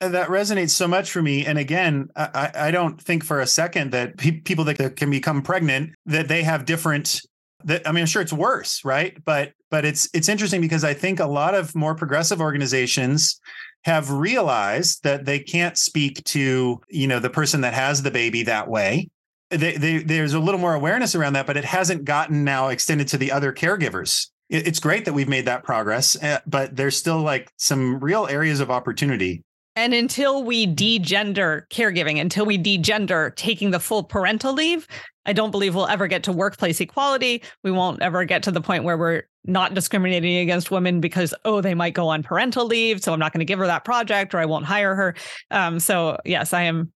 And 0.00 0.12
that 0.12 0.28
resonates 0.28 0.70
so 0.70 0.86
much 0.86 1.10
for 1.10 1.22
me. 1.22 1.46
And 1.46 1.58
again, 1.58 2.08
I, 2.16 2.50
I 2.54 2.70
don't 2.70 3.00
think 3.00 3.24
for 3.24 3.40
a 3.40 3.46
second 3.46 3.92
that 3.92 4.18
pe- 4.18 4.40
people 4.40 4.64
that 4.64 4.96
can 4.96 5.10
become 5.10 5.40
pregnant 5.40 5.94
that 6.04 6.28
they 6.28 6.42
have 6.42 6.66
different 6.66 7.22
that 7.64 7.86
I 7.86 7.92
mean, 7.92 8.02
I'm 8.02 8.06
sure 8.06 8.22
it's 8.22 8.32
worse, 8.32 8.84
right? 8.84 9.16
But 9.24 9.52
but 9.70 9.84
it's 9.84 10.08
it's 10.14 10.28
interesting 10.28 10.60
because 10.60 10.84
I 10.84 10.94
think 10.94 11.20
a 11.20 11.26
lot 11.26 11.54
of 11.54 11.74
more 11.74 11.94
progressive 11.94 12.40
organizations 12.40 13.40
have 13.86 14.10
realized 14.10 15.04
that 15.04 15.24
they 15.24 15.38
can't 15.38 15.78
speak 15.78 16.22
to 16.24 16.80
you 16.88 17.06
know 17.06 17.20
the 17.20 17.30
person 17.30 17.60
that 17.60 17.72
has 17.72 18.02
the 18.02 18.10
baby 18.10 18.42
that 18.42 18.68
way. 18.68 19.08
They, 19.50 19.76
they, 19.76 19.98
there's 19.98 20.34
a 20.34 20.40
little 20.40 20.58
more 20.58 20.74
awareness 20.74 21.14
around 21.14 21.34
that, 21.34 21.46
but 21.46 21.56
it 21.56 21.64
hasn't 21.64 22.04
gotten 22.04 22.42
now 22.42 22.66
extended 22.66 23.06
to 23.08 23.16
the 23.16 23.30
other 23.30 23.52
caregivers. 23.52 24.28
It, 24.50 24.66
it's 24.66 24.80
great 24.80 25.04
that 25.04 25.14
we've 25.14 25.28
made 25.28 25.44
that 25.44 25.62
progress, 25.62 26.20
eh, 26.20 26.40
but 26.48 26.74
there's 26.74 26.96
still 26.96 27.20
like 27.20 27.48
some 27.56 28.00
real 28.00 28.26
areas 28.26 28.58
of 28.58 28.72
opportunity 28.72 29.44
and 29.76 29.92
until 29.92 30.42
we 30.42 30.66
degender 30.66 31.68
caregiving, 31.68 32.18
until 32.18 32.46
we 32.46 32.58
degender 32.58 33.36
taking 33.36 33.70
the 33.70 33.78
full 33.78 34.02
parental 34.02 34.54
leave, 34.54 34.88
I 35.26 35.34
don't 35.34 35.50
believe 35.50 35.74
we'll 35.74 35.86
ever 35.86 36.06
get 36.06 36.22
to 36.24 36.32
workplace 36.32 36.80
equality. 36.80 37.42
We 37.62 37.70
won't 37.70 38.00
ever 38.00 38.24
get 38.24 38.42
to 38.44 38.50
the 38.50 38.62
point 38.62 38.84
where 38.84 38.96
we're 38.96 39.24
not 39.46 39.74
discriminating 39.74 40.36
against 40.38 40.70
women 40.70 41.00
because, 41.00 41.34
oh, 41.44 41.60
they 41.60 41.74
might 41.74 41.94
go 41.94 42.08
on 42.08 42.22
parental 42.22 42.66
leave. 42.66 43.02
So 43.02 43.12
I'm 43.12 43.18
not 43.18 43.32
going 43.32 43.40
to 43.40 43.44
give 43.44 43.58
her 43.58 43.66
that 43.66 43.84
project 43.84 44.34
or 44.34 44.38
I 44.38 44.46
won't 44.46 44.64
hire 44.64 44.94
her. 44.94 45.14
Um, 45.50 45.78
so, 45.78 46.18
yes, 46.24 46.52
I 46.52 46.62
am 46.62 46.92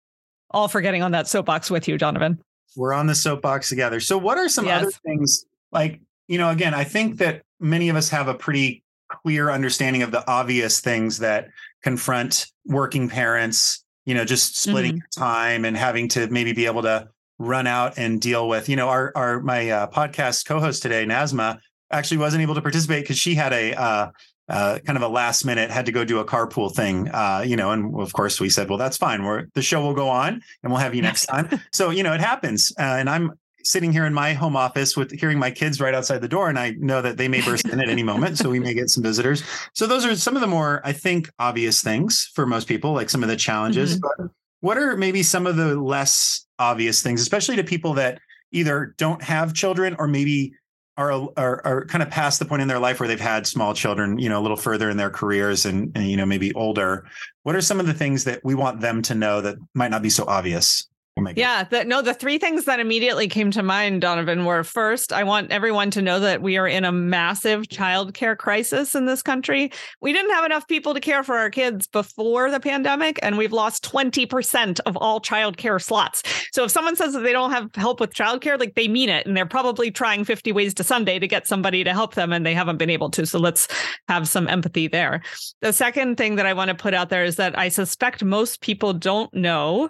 all 0.51 0.67
for 0.67 0.81
getting 0.81 1.03
on 1.03 1.11
that 1.11 1.27
soapbox 1.27 1.69
with 1.69 1.87
you, 1.87 1.97
Donovan. 1.97 2.39
We're 2.75 2.93
on 2.93 3.07
the 3.07 3.15
soapbox 3.15 3.69
together. 3.69 3.99
So, 3.99 4.17
what 4.17 4.37
are 4.37 4.49
some 4.49 4.65
yes. 4.65 4.81
other 4.81 4.91
things 5.05 5.45
like, 5.71 6.01
you 6.27 6.37
know, 6.37 6.49
again, 6.49 6.73
I 6.73 6.83
think 6.83 7.17
that 7.17 7.43
many 7.59 7.89
of 7.89 7.95
us 7.95 8.09
have 8.09 8.27
a 8.27 8.33
pretty 8.33 8.83
clear 9.09 9.49
understanding 9.49 10.03
of 10.03 10.11
the 10.11 10.27
obvious 10.29 10.79
things 10.79 11.19
that 11.19 11.49
confront 11.81 12.47
working 12.65 13.09
parents, 13.09 13.83
you 14.05 14.13
know, 14.13 14.25
just 14.25 14.57
splitting 14.57 14.95
mm-hmm. 14.95 15.19
time 15.19 15.65
and 15.65 15.77
having 15.77 16.07
to 16.09 16.27
maybe 16.27 16.53
be 16.53 16.65
able 16.65 16.81
to 16.81 17.07
run 17.39 17.67
out 17.67 17.97
and 17.97 18.19
deal 18.19 18.47
with, 18.47 18.67
you 18.67 18.75
know, 18.75 18.89
our, 18.89 19.11
our, 19.15 19.39
my 19.39 19.69
uh, 19.69 19.87
podcast 19.87 20.45
co-host 20.45 20.81
today, 20.81 21.05
Nazma 21.05 21.59
actually 21.91 22.17
wasn't 22.17 22.41
able 22.41 22.55
to 22.55 22.61
participate 22.61 23.03
because 23.03 23.17
she 23.17 23.35
had 23.35 23.53
a, 23.53 23.73
uh, 23.73 24.11
uh, 24.49 24.79
kind 24.85 24.95
of 24.95 25.03
a 25.03 25.07
last 25.07 25.43
minute 25.43 25.69
had 25.69 25.85
to 25.85 25.91
go 25.91 26.05
do 26.05 26.19
a 26.19 26.25
carpool 26.25 26.73
thing, 26.73 27.09
uh, 27.09 27.43
you 27.45 27.57
know, 27.57 27.71
and 27.71 27.99
of 27.99 28.13
course 28.13 28.39
we 28.39 28.49
said, 28.49 28.69
well, 28.69 28.77
that's 28.77 28.97
fine. 28.97 29.23
We're 29.23 29.47
the 29.53 29.61
show 29.61 29.81
will 29.81 29.93
go 29.93 30.07
on 30.07 30.41
and 30.63 30.71
we'll 30.71 30.79
have 30.79 30.95
you 30.95 31.01
next 31.01 31.25
time. 31.25 31.49
so, 31.73 31.89
you 31.89 32.01
know, 32.01 32.13
it 32.13 32.21
happens. 32.21 32.71
Uh, 32.79 32.83
and 32.83 33.09
I'm 33.09 33.33
sitting 33.63 33.91
here 33.91 34.05
in 34.05 34.13
my 34.13 34.33
home 34.33 34.55
office 34.55 34.95
with 34.95 35.11
hearing 35.11 35.37
my 35.37 35.51
kids 35.51 35.81
right 35.81 35.93
outside 35.93 36.21
the 36.21 36.27
door, 36.27 36.47
and 36.47 36.57
I 36.57 36.71
know 36.79 37.01
that 37.01 37.17
they 37.17 37.27
may 37.27 37.41
burst 37.41 37.67
in 37.67 37.79
at 37.81 37.89
any 37.89 38.03
moment. 38.03 38.37
So 38.37 38.49
we 38.49 38.59
may 38.59 38.73
get 38.73 38.89
some 38.89 39.03
visitors. 39.03 39.43
So 39.73 39.85
those 39.85 40.05
are 40.05 40.15
some 40.15 40.35
of 40.35 40.41
the 40.41 40.47
more, 40.47 40.81
I 40.85 40.93
think, 40.93 41.29
obvious 41.39 41.81
things 41.81 42.31
for 42.33 42.45
most 42.45 42.67
people, 42.67 42.93
like 42.93 43.09
some 43.09 43.23
of 43.23 43.29
the 43.29 43.35
challenges. 43.35 43.99
Mm-hmm. 43.99 44.23
But 44.23 44.31
what 44.61 44.77
are 44.77 44.95
maybe 44.95 45.21
some 45.23 45.45
of 45.45 45.57
the 45.57 45.75
less 45.75 46.45
obvious 46.57 47.03
things, 47.03 47.21
especially 47.21 47.57
to 47.57 47.63
people 47.63 47.93
that 47.95 48.19
either 48.51 48.95
don't 48.97 49.21
have 49.21 49.53
children 49.53 49.95
or 49.99 50.07
maybe 50.07 50.53
are, 50.97 51.11
are, 51.37 51.61
are 51.65 51.85
kind 51.85 52.01
of 52.01 52.09
past 52.09 52.39
the 52.39 52.45
point 52.45 52.61
in 52.61 52.67
their 52.67 52.79
life 52.79 52.99
where 52.99 53.07
they've 53.07 53.19
had 53.19 53.45
small 53.45 53.73
children, 53.73 54.17
you 54.17 54.29
know, 54.29 54.39
a 54.39 54.41
little 54.41 54.57
further 54.57 54.89
in 54.89 54.97
their 54.97 55.11
careers 55.11 55.65
and, 55.65 55.91
and 55.95 56.09
you 56.09 56.17
know 56.17 56.25
maybe 56.25 56.53
older. 56.55 57.05
What 57.43 57.55
are 57.55 57.61
some 57.61 57.79
of 57.79 57.85
the 57.85 57.93
things 57.93 58.23
that 58.23 58.43
we 58.43 58.55
want 58.55 58.81
them 58.81 59.01
to 59.03 59.15
know 59.15 59.41
that 59.41 59.57
might 59.73 59.91
not 59.91 60.01
be 60.01 60.09
so 60.09 60.25
obvious? 60.25 60.87
Oh 61.17 61.31
yeah, 61.35 61.63
the, 61.63 61.83
no, 61.83 62.01
the 62.01 62.13
three 62.13 62.37
things 62.37 62.65
that 62.65 62.79
immediately 62.79 63.27
came 63.27 63.49
to 63.51 63.63
mind, 63.63 64.01
Donovan, 64.01 64.45
were 64.45 64.63
first, 64.63 65.11
I 65.11 65.23
want 65.23 65.51
everyone 65.51 65.89
to 65.91 66.01
know 66.01 66.19
that 66.19 66.41
we 66.41 66.57
are 66.57 66.67
in 66.67 66.85
a 66.85 66.91
massive 66.91 67.63
childcare 67.63 68.37
crisis 68.37 68.93
in 68.93 69.05
this 69.05 69.23
country. 69.23 69.71
We 69.99 70.13
didn't 70.13 70.31
have 70.31 70.45
enough 70.45 70.67
people 70.67 70.93
to 70.93 70.99
care 70.99 71.23
for 71.23 71.37
our 71.37 71.49
kids 71.49 71.87
before 71.87 72.51
the 72.51 72.59
pandemic, 72.59 73.19
and 73.23 73.37
we've 73.37 73.53
lost 73.53 73.83
20% 73.83 74.79
of 74.85 74.95
all 74.97 75.19
childcare 75.19 75.81
slots. 75.81 76.21
So 76.51 76.65
if 76.65 76.71
someone 76.71 76.95
says 76.95 77.13
that 77.13 77.21
they 77.21 77.33
don't 77.33 77.51
have 77.51 77.73
help 77.73 77.99
with 77.99 78.13
childcare, 78.13 78.59
like 78.59 78.75
they 78.75 78.87
mean 78.87 79.09
it, 79.09 79.25
and 79.25 79.35
they're 79.35 79.45
probably 79.45 79.89
trying 79.89 80.23
50 80.23 80.51
ways 80.51 80.73
to 80.75 80.83
Sunday 80.83 81.17
to 81.17 81.27
get 81.27 81.47
somebody 81.47 81.83
to 81.83 81.93
help 81.93 82.13
them, 82.13 82.31
and 82.31 82.45
they 82.45 82.53
haven't 82.53 82.77
been 82.77 82.91
able 82.91 83.09
to. 83.11 83.25
So 83.25 83.39
let's 83.39 83.67
have 84.07 84.27
some 84.27 84.47
empathy 84.47 84.87
there. 84.87 85.21
The 85.61 85.73
second 85.73 86.17
thing 86.17 86.35
that 86.35 86.45
I 86.45 86.53
want 86.53 86.69
to 86.69 86.75
put 86.75 86.93
out 86.93 87.09
there 87.09 87.23
is 87.23 87.37
that 87.37 87.57
I 87.57 87.69
suspect 87.69 88.23
most 88.23 88.61
people 88.61 88.93
don't 88.93 89.33
know 89.33 89.89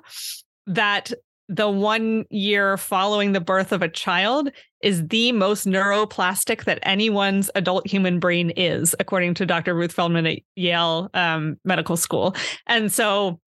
that 0.67 1.12
the 1.50 1.69
one 1.69 2.25
year 2.29 2.77
following 2.77 3.31
the 3.31 3.39
birth 3.39 3.71
of 3.71 3.81
a 3.81 3.88
child 3.88 4.50
is 4.81 5.07
the 5.07 5.31
most 5.31 5.65
neuroplastic 5.65 6.65
that 6.65 6.79
anyone's 6.83 7.50
adult 7.55 7.88
human 7.88 8.19
brain 8.19 8.51
is, 8.51 8.93
according 9.00 9.33
to 9.36 9.45
Dr. 9.45 9.74
Ruth 9.74 9.93
Feldman 9.93 10.27
at 10.27 10.39
Yale 10.55 11.09
um, 11.13 11.57
Medical 11.63 11.97
School. 11.97 12.36
And 12.67 12.91
so, 12.91 13.39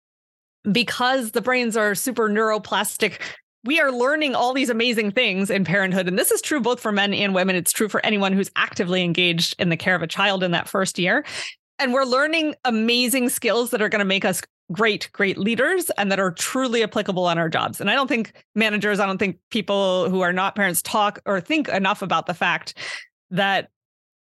because 0.70 1.32
the 1.32 1.40
brains 1.40 1.76
are 1.76 1.94
super 1.94 2.28
neuroplastic, 2.28 3.20
we 3.64 3.80
are 3.80 3.92
learning 3.92 4.34
all 4.34 4.54
these 4.54 4.70
amazing 4.70 5.10
things 5.10 5.50
in 5.50 5.64
parenthood. 5.64 6.08
And 6.08 6.18
this 6.18 6.30
is 6.30 6.40
true 6.40 6.60
both 6.60 6.80
for 6.80 6.92
men 6.92 7.12
and 7.12 7.34
women. 7.34 7.56
It's 7.56 7.72
true 7.72 7.88
for 7.88 8.04
anyone 8.04 8.32
who's 8.32 8.50
actively 8.56 9.02
engaged 9.02 9.54
in 9.58 9.68
the 9.68 9.76
care 9.76 9.94
of 9.94 10.02
a 10.02 10.06
child 10.06 10.42
in 10.42 10.52
that 10.52 10.68
first 10.68 10.98
year. 10.98 11.24
And 11.78 11.92
we're 11.92 12.04
learning 12.04 12.54
amazing 12.64 13.28
skills 13.28 13.70
that 13.70 13.82
are 13.82 13.88
going 13.88 14.00
to 14.00 14.04
make 14.04 14.24
us 14.24 14.42
great, 14.72 15.10
great 15.12 15.38
leaders 15.38 15.90
and 15.98 16.10
that 16.12 16.20
are 16.20 16.30
truly 16.30 16.82
applicable 16.82 17.26
on 17.26 17.38
our 17.38 17.48
jobs. 17.48 17.80
And 17.80 17.90
I 17.90 17.94
don't 17.94 18.08
think 18.08 18.32
managers, 18.54 19.00
I 19.00 19.06
don't 19.06 19.18
think 19.18 19.38
people 19.50 20.08
who 20.08 20.20
are 20.20 20.32
not 20.32 20.54
parents 20.54 20.82
talk 20.82 21.20
or 21.26 21.40
think 21.40 21.68
enough 21.68 22.02
about 22.02 22.26
the 22.26 22.34
fact 22.34 22.74
that 23.30 23.68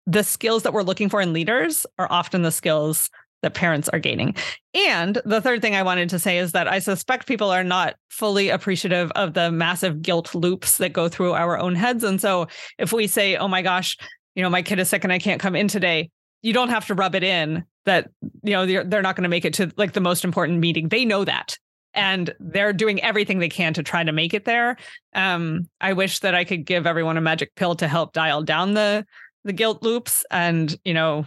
the 0.06 0.24
skills 0.24 0.62
that 0.62 0.72
we're 0.72 0.82
looking 0.82 1.08
for 1.08 1.20
in 1.20 1.32
leaders 1.32 1.86
are 1.98 2.10
often 2.10 2.42
the 2.42 2.50
skills 2.50 3.10
that 3.42 3.54
parents 3.54 3.88
are 3.90 3.98
gaining. 3.98 4.34
And 4.74 5.20
the 5.24 5.40
third 5.40 5.62
thing 5.62 5.76
I 5.76 5.82
wanted 5.82 6.08
to 6.10 6.18
say 6.18 6.38
is 6.38 6.52
that 6.52 6.66
I 6.66 6.78
suspect 6.78 7.28
people 7.28 7.50
are 7.50 7.62
not 7.62 7.94
fully 8.08 8.48
appreciative 8.48 9.12
of 9.12 9.34
the 9.34 9.52
massive 9.52 10.02
guilt 10.02 10.34
loops 10.34 10.78
that 10.78 10.92
go 10.92 11.08
through 11.08 11.34
our 11.34 11.58
own 11.58 11.74
heads. 11.74 12.02
And 12.02 12.20
so 12.20 12.48
if 12.78 12.92
we 12.92 13.06
say, 13.06 13.36
oh 13.36 13.48
my 13.48 13.62
gosh, 13.62 13.96
you 14.34 14.42
know, 14.42 14.50
my 14.50 14.62
kid 14.62 14.78
is 14.78 14.88
sick 14.88 15.04
and 15.04 15.12
I 15.12 15.18
can't 15.18 15.40
come 15.40 15.54
in 15.54 15.68
today, 15.68 16.10
you 16.42 16.52
don't 16.52 16.70
have 16.70 16.86
to 16.86 16.94
rub 16.94 17.14
it 17.14 17.22
in 17.22 17.64
that 17.88 18.10
you 18.42 18.52
know 18.52 18.66
they're, 18.66 18.84
they're 18.84 19.02
not 19.02 19.16
going 19.16 19.24
to 19.24 19.28
make 19.28 19.44
it 19.44 19.54
to 19.54 19.70
like 19.76 19.92
the 19.92 20.00
most 20.00 20.24
important 20.24 20.58
meeting 20.58 20.88
they 20.88 21.04
know 21.04 21.24
that 21.24 21.58
and 21.94 22.34
they're 22.38 22.72
doing 22.72 23.02
everything 23.02 23.38
they 23.38 23.48
can 23.48 23.72
to 23.74 23.82
try 23.82 24.04
to 24.04 24.12
make 24.12 24.34
it 24.34 24.44
there 24.44 24.76
um, 25.14 25.68
i 25.80 25.92
wish 25.92 26.20
that 26.20 26.34
i 26.34 26.44
could 26.44 26.64
give 26.64 26.86
everyone 26.86 27.16
a 27.16 27.20
magic 27.20 27.54
pill 27.54 27.74
to 27.74 27.88
help 27.88 28.12
dial 28.12 28.42
down 28.42 28.74
the 28.74 29.04
the 29.44 29.52
guilt 29.52 29.82
loops 29.82 30.24
and 30.30 30.78
you 30.84 30.94
know 30.94 31.26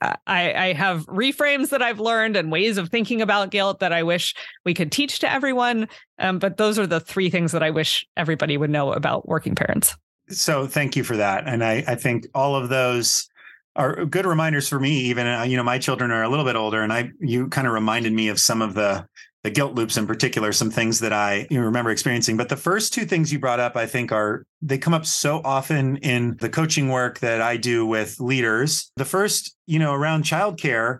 I, 0.00 0.16
I 0.26 0.72
have 0.72 1.06
reframes 1.06 1.68
that 1.68 1.82
I've 1.82 2.00
learned 2.00 2.36
and 2.36 2.50
ways 2.50 2.78
of 2.78 2.88
thinking 2.88 3.22
about 3.22 3.50
guilt 3.50 3.80
that 3.80 3.92
I 3.92 4.02
wish 4.02 4.34
we 4.64 4.74
could 4.74 4.90
teach 4.90 5.20
to 5.20 5.30
everyone. 5.30 5.88
Um, 6.18 6.38
but 6.38 6.56
those 6.56 6.78
are 6.78 6.86
the 6.86 6.98
three 6.98 7.30
things 7.30 7.52
that 7.52 7.62
I 7.62 7.70
wish 7.70 8.04
everybody 8.16 8.56
would 8.56 8.70
know 8.70 8.92
about 8.92 9.28
working 9.28 9.54
parents. 9.54 9.94
So 10.28 10.66
thank 10.66 10.96
you 10.96 11.04
for 11.04 11.16
that. 11.16 11.46
And 11.46 11.62
I, 11.62 11.84
I 11.86 11.94
think 11.94 12.26
all 12.34 12.56
of 12.56 12.68
those 12.68 13.28
are 13.76 14.04
good 14.04 14.26
reminders 14.26 14.68
for 14.68 14.80
me 14.80 14.90
even 14.90 15.26
uh, 15.26 15.42
you 15.42 15.56
know 15.56 15.62
my 15.62 15.78
children 15.78 16.10
are 16.10 16.22
a 16.22 16.28
little 16.28 16.44
bit 16.44 16.56
older 16.56 16.82
and 16.82 16.92
i 16.92 17.10
you 17.20 17.48
kind 17.48 17.66
of 17.66 17.72
reminded 17.72 18.12
me 18.12 18.28
of 18.28 18.40
some 18.40 18.62
of 18.62 18.74
the 18.74 19.06
the 19.46 19.50
guilt 19.50 19.76
loops 19.76 19.96
in 19.96 20.08
particular 20.08 20.50
some 20.50 20.72
things 20.72 20.98
that 20.98 21.12
i 21.12 21.46
remember 21.52 21.92
experiencing. 21.92 22.36
But 22.36 22.48
the 22.48 22.56
first 22.56 22.92
two 22.92 23.04
things 23.04 23.32
you 23.32 23.38
brought 23.38 23.60
up 23.60 23.76
i 23.76 23.86
think 23.86 24.10
are 24.10 24.44
they 24.60 24.76
come 24.76 24.92
up 24.92 25.06
so 25.06 25.40
often 25.44 25.98
in 25.98 26.36
the 26.40 26.48
coaching 26.48 26.88
work 26.88 27.20
that 27.20 27.40
i 27.40 27.56
do 27.56 27.86
with 27.86 28.18
leaders. 28.18 28.90
The 28.96 29.04
first 29.04 29.54
you 29.66 29.78
know 29.78 29.94
around 29.94 30.24
childcare 30.24 30.98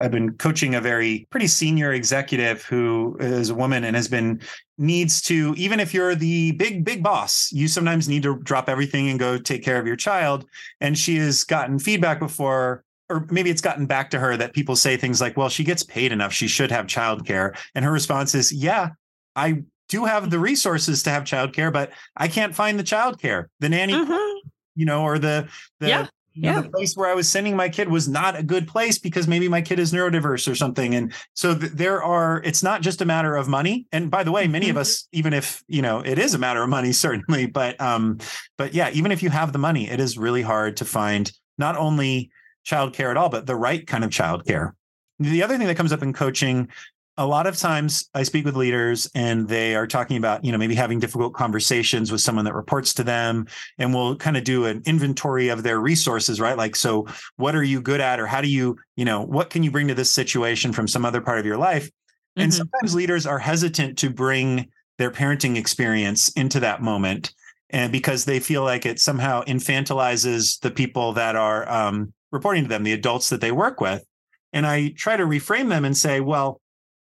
I've 0.00 0.10
been 0.10 0.32
coaching 0.34 0.74
a 0.74 0.80
very 0.80 1.26
pretty 1.30 1.46
senior 1.46 1.92
executive 1.92 2.62
who 2.64 3.16
is 3.20 3.50
a 3.50 3.54
woman 3.54 3.84
and 3.84 3.94
has 3.96 4.08
been 4.08 4.40
needs 4.76 5.22
to 5.22 5.54
even 5.56 5.78
if 5.78 5.94
you're 5.94 6.16
the 6.16 6.50
big 6.52 6.84
big 6.84 7.00
boss 7.00 7.52
you 7.52 7.68
sometimes 7.68 8.08
need 8.08 8.24
to 8.24 8.38
drop 8.38 8.68
everything 8.68 9.08
and 9.08 9.20
go 9.20 9.38
take 9.38 9.62
care 9.62 9.78
of 9.78 9.86
your 9.86 9.94
child 9.94 10.44
and 10.80 10.98
she 10.98 11.16
has 11.16 11.44
gotten 11.44 11.78
feedback 11.78 12.18
before 12.18 12.84
or 13.10 13.26
maybe 13.30 13.50
it's 13.50 13.60
gotten 13.60 13.86
back 13.86 14.10
to 14.10 14.18
her 14.18 14.36
that 14.36 14.52
people 14.52 14.76
say 14.76 14.96
things 14.96 15.20
like, 15.20 15.36
well, 15.36 15.48
she 15.48 15.64
gets 15.64 15.82
paid 15.82 16.12
enough. 16.12 16.32
She 16.32 16.48
should 16.48 16.70
have 16.70 16.86
childcare. 16.86 17.56
And 17.74 17.84
her 17.84 17.92
response 17.92 18.34
is, 18.34 18.52
yeah, 18.52 18.90
I 19.36 19.62
do 19.88 20.04
have 20.04 20.30
the 20.30 20.38
resources 20.38 21.02
to 21.02 21.10
have 21.10 21.24
childcare, 21.24 21.72
but 21.72 21.92
I 22.16 22.28
can't 22.28 22.54
find 22.54 22.78
the 22.78 22.84
childcare. 22.84 23.46
The 23.60 23.68
nanny, 23.68 23.92
mm-hmm. 23.92 24.48
you 24.74 24.86
know, 24.86 25.02
or 25.02 25.18
the, 25.18 25.48
the, 25.80 25.88
yeah. 25.88 26.06
Yeah. 26.34 26.62
the 26.62 26.68
place 26.68 26.96
where 26.96 27.08
I 27.08 27.14
was 27.14 27.28
sending 27.28 27.56
my 27.56 27.68
kid 27.68 27.88
was 27.88 28.08
not 28.08 28.36
a 28.36 28.42
good 28.42 28.66
place 28.66 28.98
because 28.98 29.28
maybe 29.28 29.48
my 29.48 29.62
kid 29.62 29.78
is 29.78 29.92
neurodiverse 29.92 30.50
or 30.50 30.54
something. 30.54 30.94
And 30.94 31.12
so 31.34 31.56
th- 31.56 31.72
there 31.72 32.02
are, 32.02 32.42
it's 32.44 32.62
not 32.62 32.82
just 32.82 33.00
a 33.00 33.04
matter 33.04 33.36
of 33.36 33.46
money. 33.46 33.86
And 33.92 34.10
by 34.10 34.24
the 34.24 34.32
way, 34.32 34.48
many 34.48 34.66
mm-hmm. 34.66 34.76
of 34.76 34.80
us, 34.80 35.08
even 35.12 35.32
if, 35.32 35.62
you 35.68 35.80
know, 35.80 36.00
it 36.00 36.18
is 36.18 36.34
a 36.34 36.38
matter 36.38 36.62
of 36.62 36.68
money, 36.68 36.92
certainly, 37.04 37.46
but, 37.46 37.80
um, 37.80 38.18
but 38.58 38.74
yeah, 38.74 38.90
even 38.90 39.12
if 39.12 39.22
you 39.22 39.30
have 39.30 39.52
the 39.52 39.58
money, 39.58 39.88
it 39.88 40.00
is 40.00 40.18
really 40.18 40.42
hard 40.42 40.76
to 40.78 40.84
find 40.84 41.30
not 41.56 41.76
only 41.76 42.30
childcare 42.66 43.10
at 43.10 43.16
all, 43.16 43.28
but 43.28 43.46
the 43.46 43.56
right 43.56 43.86
kind 43.86 44.02
of 44.02 44.10
childcare. 44.10 44.72
The 45.20 45.44
other 45.44 45.56
thing 45.56 45.68
that 45.68 45.76
comes 45.76 45.92
up 45.92 46.02
in 46.02 46.12
coaching, 46.12 46.68
a 47.16 47.26
lot 47.26 47.46
of 47.46 47.56
times 47.56 48.08
I 48.12 48.24
speak 48.24 48.44
with 48.44 48.56
leaders 48.56 49.08
and 49.14 49.46
they 49.46 49.76
are 49.76 49.86
talking 49.86 50.16
about, 50.16 50.44
you 50.44 50.50
know, 50.50 50.58
maybe 50.58 50.74
having 50.74 50.98
difficult 50.98 51.32
conversations 51.32 52.10
with 52.10 52.20
someone 52.20 52.44
that 52.44 52.54
reports 52.54 52.92
to 52.94 53.04
them. 53.04 53.46
And 53.78 53.94
we'll 53.94 54.16
kind 54.16 54.36
of 54.36 54.42
do 54.42 54.66
an 54.66 54.82
inventory 54.84 55.48
of 55.48 55.62
their 55.62 55.78
resources, 55.78 56.40
right? 56.40 56.56
Like, 56.56 56.74
so 56.74 57.06
what 57.36 57.54
are 57.54 57.62
you 57.62 57.80
good 57.80 58.00
at? 58.00 58.18
Or 58.18 58.26
how 58.26 58.40
do 58.40 58.48
you, 58.48 58.76
you 58.96 59.04
know, 59.04 59.22
what 59.22 59.50
can 59.50 59.62
you 59.62 59.70
bring 59.70 59.88
to 59.88 59.94
this 59.94 60.10
situation 60.10 60.72
from 60.72 60.88
some 60.88 61.04
other 61.04 61.20
part 61.20 61.38
of 61.38 61.46
your 61.46 61.56
life? 61.56 61.86
Mm-hmm. 61.86 62.42
And 62.42 62.54
sometimes 62.54 62.94
leaders 62.96 63.26
are 63.26 63.38
hesitant 63.38 63.98
to 63.98 64.10
bring 64.10 64.70
their 64.98 65.12
parenting 65.12 65.56
experience 65.56 66.30
into 66.30 66.60
that 66.60 66.82
moment. 66.82 67.32
And 67.70 67.92
because 67.92 68.24
they 68.24 68.40
feel 68.40 68.64
like 68.64 68.86
it 68.86 68.98
somehow 68.98 69.44
infantilizes 69.44 70.60
the 70.60 70.70
people 70.70 71.12
that 71.12 71.36
are 71.36 71.68
um, 71.70 72.12
reporting 72.32 72.64
to 72.64 72.68
them, 72.68 72.82
the 72.82 72.92
adults 72.92 73.28
that 73.28 73.40
they 73.40 73.52
work 73.52 73.80
with. 73.80 74.04
And 74.52 74.66
I 74.66 74.90
try 74.96 75.16
to 75.16 75.24
reframe 75.24 75.68
them 75.68 75.84
and 75.84 75.96
say, 75.96 76.20
well, 76.20 76.60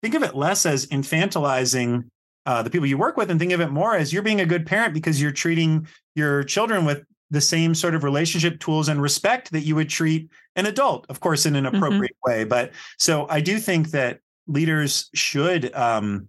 think 0.02 0.14
of 0.14 0.22
it 0.22 0.34
less 0.34 0.66
as 0.66 0.86
infantilizing 0.86 2.04
uh, 2.46 2.62
the 2.62 2.70
people 2.70 2.86
you 2.86 2.98
work 2.98 3.16
with 3.16 3.30
and 3.30 3.38
think 3.38 3.52
of 3.52 3.60
it 3.60 3.70
more 3.70 3.94
as 3.94 4.12
you're 4.12 4.22
being 4.22 4.40
a 4.40 4.46
good 4.46 4.66
parent 4.66 4.94
because 4.94 5.20
you're 5.20 5.30
treating 5.30 5.86
your 6.14 6.42
children 6.42 6.84
with 6.84 7.04
the 7.30 7.40
same 7.40 7.74
sort 7.74 7.94
of 7.94 8.02
relationship 8.02 8.58
tools 8.58 8.88
and 8.88 9.00
respect 9.00 9.52
that 9.52 9.60
you 9.60 9.74
would 9.74 9.88
treat 9.88 10.28
an 10.56 10.66
adult, 10.66 11.06
of 11.08 11.20
course, 11.20 11.46
in 11.46 11.54
an 11.54 11.64
mm-hmm. 11.64 11.76
appropriate 11.76 12.16
mm-hmm. 12.26 12.32
way. 12.32 12.44
But 12.44 12.72
so 12.98 13.26
I 13.28 13.40
do 13.40 13.58
think 13.58 13.90
that 13.90 14.20
leaders 14.46 15.10
should 15.14 15.72
um, 15.74 16.28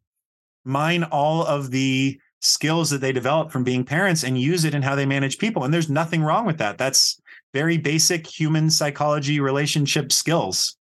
mine 0.64 1.04
all 1.06 1.44
of 1.46 1.72
the 1.72 2.20
skills 2.42 2.90
that 2.90 3.00
they 3.00 3.12
develop 3.12 3.52
from 3.52 3.64
being 3.64 3.84
parents 3.84 4.24
and 4.24 4.40
use 4.40 4.64
it 4.66 4.74
in 4.74 4.82
how 4.82 4.96
they 4.96 5.06
manage 5.06 5.38
people. 5.38 5.64
And 5.64 5.74
there's 5.74 5.90
nothing 5.90 6.24
wrong 6.24 6.46
with 6.46 6.58
that. 6.58 6.78
That's 6.78 7.20
very 7.54 7.78
basic 7.78 8.28
human 8.28 8.70
psychology 8.70 9.40
relationship 9.40 10.12
skills. 10.12 10.78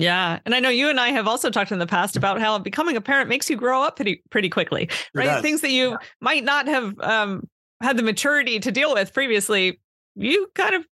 Yeah, 0.00 0.38
and 0.44 0.54
I 0.54 0.60
know 0.60 0.70
you 0.70 0.88
and 0.88 0.98
I 0.98 1.08
have 1.10 1.28
also 1.28 1.50
talked 1.50 1.72
in 1.72 1.78
the 1.78 1.86
past 1.86 2.16
about 2.16 2.40
how 2.40 2.58
becoming 2.58 2.96
a 2.96 3.00
parent 3.00 3.28
makes 3.28 3.50
you 3.50 3.56
grow 3.56 3.82
up 3.82 3.96
pretty 3.96 4.22
pretty 4.30 4.48
quickly, 4.48 4.88
right? 5.14 5.42
Things 5.42 5.60
that 5.60 5.70
you 5.70 5.98
might 6.20 6.44
not 6.44 6.66
have 6.66 6.98
um, 7.00 7.48
had 7.82 7.96
the 7.96 8.02
maturity 8.02 8.60
to 8.60 8.72
deal 8.72 8.94
with 8.94 9.12
previously, 9.12 9.80
you 10.14 10.48
kind 10.54 10.74
of 10.74 10.86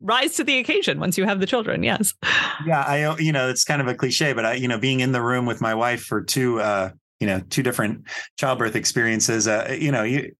rise 0.00 0.36
to 0.36 0.44
the 0.44 0.58
occasion 0.58 1.00
once 1.00 1.16
you 1.16 1.24
have 1.24 1.40
the 1.40 1.46
children. 1.46 1.82
Yes. 1.82 2.14
Yeah, 2.66 2.82
I 2.82 3.18
you 3.18 3.32
know 3.32 3.48
it's 3.48 3.64
kind 3.64 3.80
of 3.80 3.88
a 3.88 3.94
cliche, 3.94 4.32
but 4.32 4.44
I 4.44 4.54
you 4.54 4.68
know 4.68 4.78
being 4.78 5.00
in 5.00 5.12
the 5.12 5.22
room 5.22 5.46
with 5.46 5.60
my 5.60 5.74
wife 5.74 6.02
for 6.02 6.22
two 6.22 6.60
uh 6.60 6.90
you 7.20 7.26
know 7.26 7.40
two 7.50 7.62
different 7.62 8.06
childbirth 8.38 8.76
experiences, 8.76 9.46
uh 9.46 9.76
you 9.78 9.92
know 9.92 10.02
you 10.02 10.32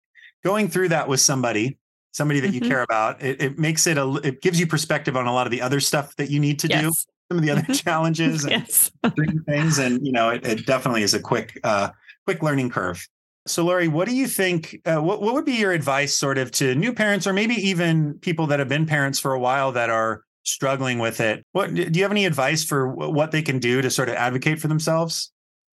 going 0.45 0.69
through 0.69 0.89
that 0.89 1.09
with 1.09 1.21
somebody 1.21 1.79
somebody 2.13 2.41
that 2.41 2.55
you 2.55 2.61
mm-hmm. 2.61 2.71
care 2.71 2.83
about 2.83 3.23
it, 3.23 3.43
it, 3.43 3.59
makes 3.59 3.87
it 3.87 3.99
a 3.99 4.21
it 4.25 4.41
gives 4.41 4.59
you 4.59 4.67
perspective 4.67 5.17
on 5.17 5.27
a 5.27 5.33
lot 5.33 5.47
of 5.47 5.51
the 5.51 5.61
other 5.61 5.81
stuff 5.81 6.17
that 6.17 6.31
you 6.31 6.41
need 6.41 6.59
to 6.59 6.69
yes. 6.69 6.83
do 6.83 7.13
some 7.29 7.39
of 7.39 7.45
the 7.45 7.51
other 7.51 7.63
mm-hmm. 7.63 7.73
challenges 7.73 8.45
and 8.45 8.53
yes. 8.53 8.91
things 9.47 9.79
and 9.79 10.05
you 10.05 10.13
know 10.13 10.31
it, 10.31 10.47
it, 10.47 10.67
definitely 10.67 11.03
is 11.03 11.15
a 11.15 11.21
quick 11.21 11.59
uh 11.65 11.89
quick 12.25 12.43
learning 12.43 12.71
curve 12.71 13.07
so 13.49 13.65
Lori, 13.65 13.87
what 13.87 14.09
do 14.09 14.17
you 14.17 14.27
think 14.27 14.81
uh, 14.87 14.97
what, 14.97 15.23
what 15.23 15.33
would 15.35 15.45
be 15.45 15.53
your 15.53 15.71
advice 15.71 16.17
sort 16.17 16.37
of 16.37 16.51
to 16.53 16.75
new 16.75 16.93
parents 16.93 17.29
or 17.29 17.33
maybe 17.33 17.55
even 17.55 18.19
people 18.19 18.49
that 18.49 18.59
have 18.59 18.69
been 18.69 18.87
parents 18.87 19.21
for 19.21 19.35
a 19.35 19.39
while 19.39 19.71
that 19.71 19.89
are 19.89 20.23
struggling 20.43 20.99
with 20.99 21.21
it 21.21 21.45
what 21.53 21.75
do 21.75 21.91
you 21.93 22.03
have 22.03 22.13
any 22.13 22.25
advice 22.25 22.65
for 22.65 22.89
what 22.89 23.33
they 23.33 23.43
can 23.43 23.59
do 23.59 23.83
to 23.83 23.91
sort 23.91 24.09
of 24.09 24.15
advocate 24.15 24.61
for 24.61 24.69
themselves 24.69 25.33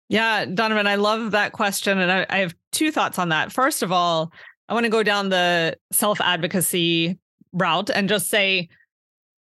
yeah 0.09 0.45
donovan 0.45 0.87
i 0.87 0.95
love 0.95 1.33
that 1.33 1.53
question 1.53 1.99
and 1.99 2.11
I, 2.11 2.27
I 2.31 2.39
have 2.39 2.55
two 2.71 2.93
thoughts 2.93 3.19
on 3.19 3.31
that 3.31 3.51
first 3.51 3.83
of 3.83 3.91
all 3.91 4.33
I 4.71 4.73
want 4.73 4.85
to 4.85 4.91
go 4.91 5.03
down 5.03 5.31
the 5.31 5.77
self 5.91 6.21
advocacy 6.21 7.19
route 7.53 7.91
and 7.91 8.09
just 8.09 8.29
say, 8.29 8.69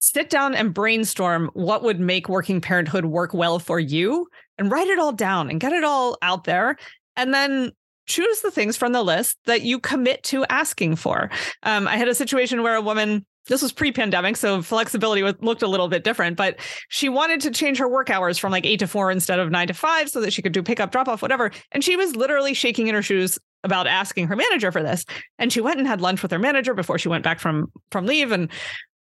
sit 0.04 0.28
down 0.30 0.54
and 0.54 0.74
brainstorm 0.74 1.50
what 1.54 1.82
would 1.82 1.98
make 1.98 2.28
working 2.28 2.60
parenthood 2.60 3.06
work 3.06 3.32
well 3.32 3.58
for 3.58 3.80
you 3.80 4.28
and 4.58 4.70
write 4.70 4.88
it 4.88 4.98
all 4.98 5.12
down 5.12 5.50
and 5.50 5.60
get 5.60 5.72
it 5.72 5.84
all 5.84 6.18
out 6.20 6.44
there. 6.44 6.76
And 7.16 7.32
then 7.32 7.72
choose 8.06 8.40
the 8.40 8.50
things 8.50 8.76
from 8.76 8.92
the 8.92 9.02
list 9.02 9.38
that 9.46 9.62
you 9.62 9.78
commit 9.78 10.22
to 10.24 10.44
asking 10.50 10.96
for. 10.96 11.30
Um, 11.62 11.88
I 11.88 11.96
had 11.96 12.08
a 12.08 12.14
situation 12.14 12.62
where 12.62 12.74
a 12.74 12.82
woman 12.82 13.24
this 13.46 13.60
was 13.60 13.72
pre-pandemic 13.72 14.38
so 14.38 14.62
flexibility 14.62 15.22
looked 15.22 15.60
a 15.60 15.66
little 15.66 15.88
bit 15.88 16.02
different 16.02 16.34
but 16.34 16.58
she 16.88 17.10
wanted 17.10 17.42
to 17.42 17.50
change 17.50 17.76
her 17.76 17.86
work 17.86 18.08
hours 18.08 18.38
from 18.38 18.50
like 18.50 18.64
8 18.64 18.78
to 18.78 18.86
4 18.86 19.10
instead 19.10 19.38
of 19.38 19.50
9 19.50 19.66
to 19.66 19.74
5 19.74 20.08
so 20.08 20.22
that 20.22 20.32
she 20.32 20.40
could 20.40 20.52
do 20.52 20.62
pickup 20.62 20.90
drop 20.90 21.08
off 21.08 21.20
whatever 21.20 21.50
and 21.70 21.84
she 21.84 21.94
was 21.94 22.16
literally 22.16 22.54
shaking 22.54 22.86
in 22.86 22.94
her 22.94 23.02
shoes 23.02 23.38
about 23.64 23.86
asking 23.86 24.28
her 24.28 24.36
manager 24.36 24.70
for 24.70 24.82
this. 24.82 25.04
And 25.38 25.52
she 25.52 25.60
went 25.60 25.78
and 25.78 25.88
had 25.88 26.00
lunch 26.00 26.22
with 26.22 26.30
her 26.30 26.38
manager 26.38 26.74
before 26.74 26.98
she 26.98 27.08
went 27.08 27.24
back 27.24 27.40
from 27.40 27.72
from 27.90 28.06
leave 28.06 28.30
and 28.30 28.50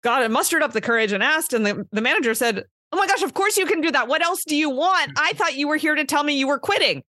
got 0.03 0.23
it, 0.23 0.31
mustered 0.31 0.62
up 0.62 0.73
the 0.73 0.81
courage 0.81 1.12
and 1.12 1.23
asked. 1.23 1.53
And 1.53 1.65
the, 1.65 1.87
the 1.93 2.01
manager 2.01 2.35
said, 2.35 2.65
Oh 2.93 2.99
my 2.99 3.07
gosh, 3.07 3.23
of 3.23 3.33
course 3.33 3.57
you 3.57 3.65
can 3.65 3.81
do 3.81 3.91
that. 3.91 4.07
What 4.07 4.23
else 4.23 4.45
do 4.45 4.55
you 4.55 4.69
want? 4.69 5.12
I 5.17 5.33
thought 5.33 5.55
you 5.55 5.67
were 5.67 5.77
here 5.77 5.95
to 5.95 6.05
tell 6.05 6.23
me 6.23 6.35
you 6.38 6.47
were 6.47 6.59
quitting. 6.59 7.03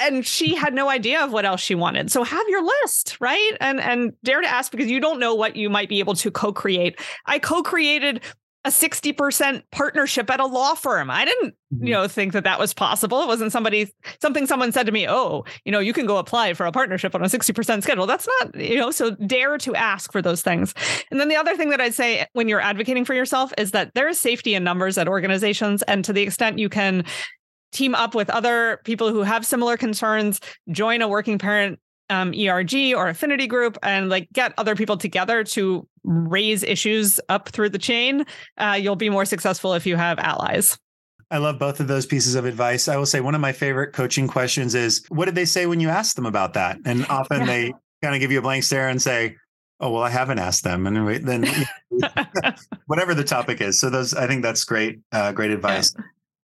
And 0.00 0.26
she 0.26 0.54
had 0.54 0.74
no 0.74 0.88
idea 0.88 1.24
of 1.24 1.32
what 1.32 1.44
else 1.44 1.60
she 1.60 1.74
wanted. 1.74 2.10
So 2.10 2.24
have 2.24 2.48
your 2.48 2.64
list, 2.64 3.16
right? 3.20 3.52
And 3.60 3.80
and 3.80 4.12
dare 4.22 4.40
to 4.40 4.48
ask 4.48 4.70
because 4.70 4.88
you 4.88 5.00
don't 5.00 5.18
know 5.18 5.34
what 5.34 5.56
you 5.56 5.70
might 5.70 5.88
be 5.88 5.98
able 6.00 6.14
to 6.14 6.30
co-create. 6.30 7.00
I 7.26 7.38
co-created 7.38 8.22
a 8.64 8.70
60% 8.70 9.62
partnership 9.70 10.28
at 10.30 10.40
a 10.40 10.46
law 10.46 10.74
firm. 10.74 11.10
I 11.10 11.24
didn't, 11.24 11.54
you 11.70 11.76
mm-hmm. 11.76 11.86
know, 11.90 12.08
think 12.08 12.32
that 12.32 12.44
that 12.44 12.58
was 12.58 12.74
possible. 12.74 13.22
It 13.22 13.26
wasn't 13.26 13.52
somebody 13.52 13.92
something 14.20 14.46
someone 14.46 14.72
said 14.72 14.86
to 14.86 14.92
me, 14.92 15.08
"Oh, 15.08 15.44
you 15.64 15.70
know, 15.70 15.78
you 15.78 15.92
can 15.92 16.06
go 16.06 16.16
apply 16.16 16.54
for 16.54 16.66
a 16.66 16.72
partnership 16.72 17.14
on 17.14 17.22
a 17.22 17.26
60% 17.26 17.82
schedule." 17.82 18.06
That's 18.06 18.28
not, 18.40 18.56
you 18.56 18.76
know, 18.76 18.90
so 18.90 19.12
dare 19.12 19.58
to 19.58 19.74
ask 19.74 20.10
for 20.10 20.20
those 20.20 20.42
things. 20.42 20.74
And 21.10 21.20
then 21.20 21.28
the 21.28 21.36
other 21.36 21.56
thing 21.56 21.70
that 21.70 21.80
I'd 21.80 21.94
say 21.94 22.26
when 22.32 22.48
you're 22.48 22.60
advocating 22.60 23.04
for 23.04 23.14
yourself 23.14 23.52
is 23.56 23.70
that 23.70 23.94
there 23.94 24.08
is 24.08 24.18
safety 24.18 24.54
in 24.54 24.64
numbers 24.64 24.98
at 24.98 25.08
organizations 25.08 25.82
and 25.82 26.04
to 26.04 26.12
the 26.12 26.22
extent 26.22 26.58
you 26.58 26.68
can 26.68 27.04
team 27.70 27.94
up 27.94 28.14
with 28.14 28.30
other 28.30 28.80
people 28.84 29.10
who 29.10 29.22
have 29.22 29.46
similar 29.46 29.76
concerns, 29.76 30.40
join 30.70 31.02
a 31.02 31.08
working 31.08 31.38
parent 31.38 31.78
um, 32.10 32.32
ERG 32.32 32.94
or 32.94 33.08
affinity 33.08 33.46
group 33.46 33.76
and 33.82 34.08
like 34.08 34.28
get 34.32 34.54
other 34.56 34.74
people 34.74 34.96
together 34.96 35.44
to 35.44 35.86
raise 36.08 36.62
issues 36.62 37.20
up 37.28 37.50
through 37.50 37.68
the 37.68 37.78
chain, 37.78 38.24
uh, 38.56 38.78
you'll 38.80 38.96
be 38.96 39.10
more 39.10 39.24
successful 39.24 39.74
if 39.74 39.86
you 39.86 39.96
have 39.96 40.18
allies. 40.18 40.78
I 41.30 41.38
love 41.38 41.58
both 41.58 41.78
of 41.80 41.88
those 41.88 42.06
pieces 42.06 42.34
of 42.34 42.46
advice. 42.46 42.88
I 42.88 42.96
will 42.96 43.06
say 43.06 43.20
one 43.20 43.34
of 43.34 43.40
my 43.40 43.52
favorite 43.52 43.92
coaching 43.92 44.26
questions 44.26 44.74
is 44.74 45.04
what 45.10 45.26
did 45.26 45.34
they 45.34 45.44
say 45.44 45.66
when 45.66 45.80
you 45.80 45.90
asked 45.90 46.16
them 46.16 46.26
about 46.26 46.54
that? 46.54 46.78
And 46.86 47.04
often 47.06 47.40
yeah. 47.40 47.46
they 47.46 47.72
kind 48.02 48.14
of 48.14 48.20
give 48.20 48.32
you 48.32 48.38
a 48.38 48.42
blank 48.42 48.64
stare 48.64 48.88
and 48.88 49.00
say, 49.00 49.36
Oh, 49.80 49.92
well, 49.92 50.02
I 50.02 50.10
haven't 50.10 50.40
asked 50.40 50.64
them. 50.64 50.88
And 50.88 51.24
then 51.24 51.46
whatever 52.86 53.14
the 53.14 53.22
topic 53.22 53.60
is. 53.60 53.78
So 53.78 53.90
those, 53.90 54.12
I 54.12 54.26
think 54.26 54.42
that's 54.42 54.64
great, 54.64 54.98
uh, 55.12 55.30
great 55.30 55.52
advice. 55.52 55.94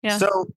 Yeah. 0.02 0.12
yeah. 0.12 0.18
So 0.18 0.48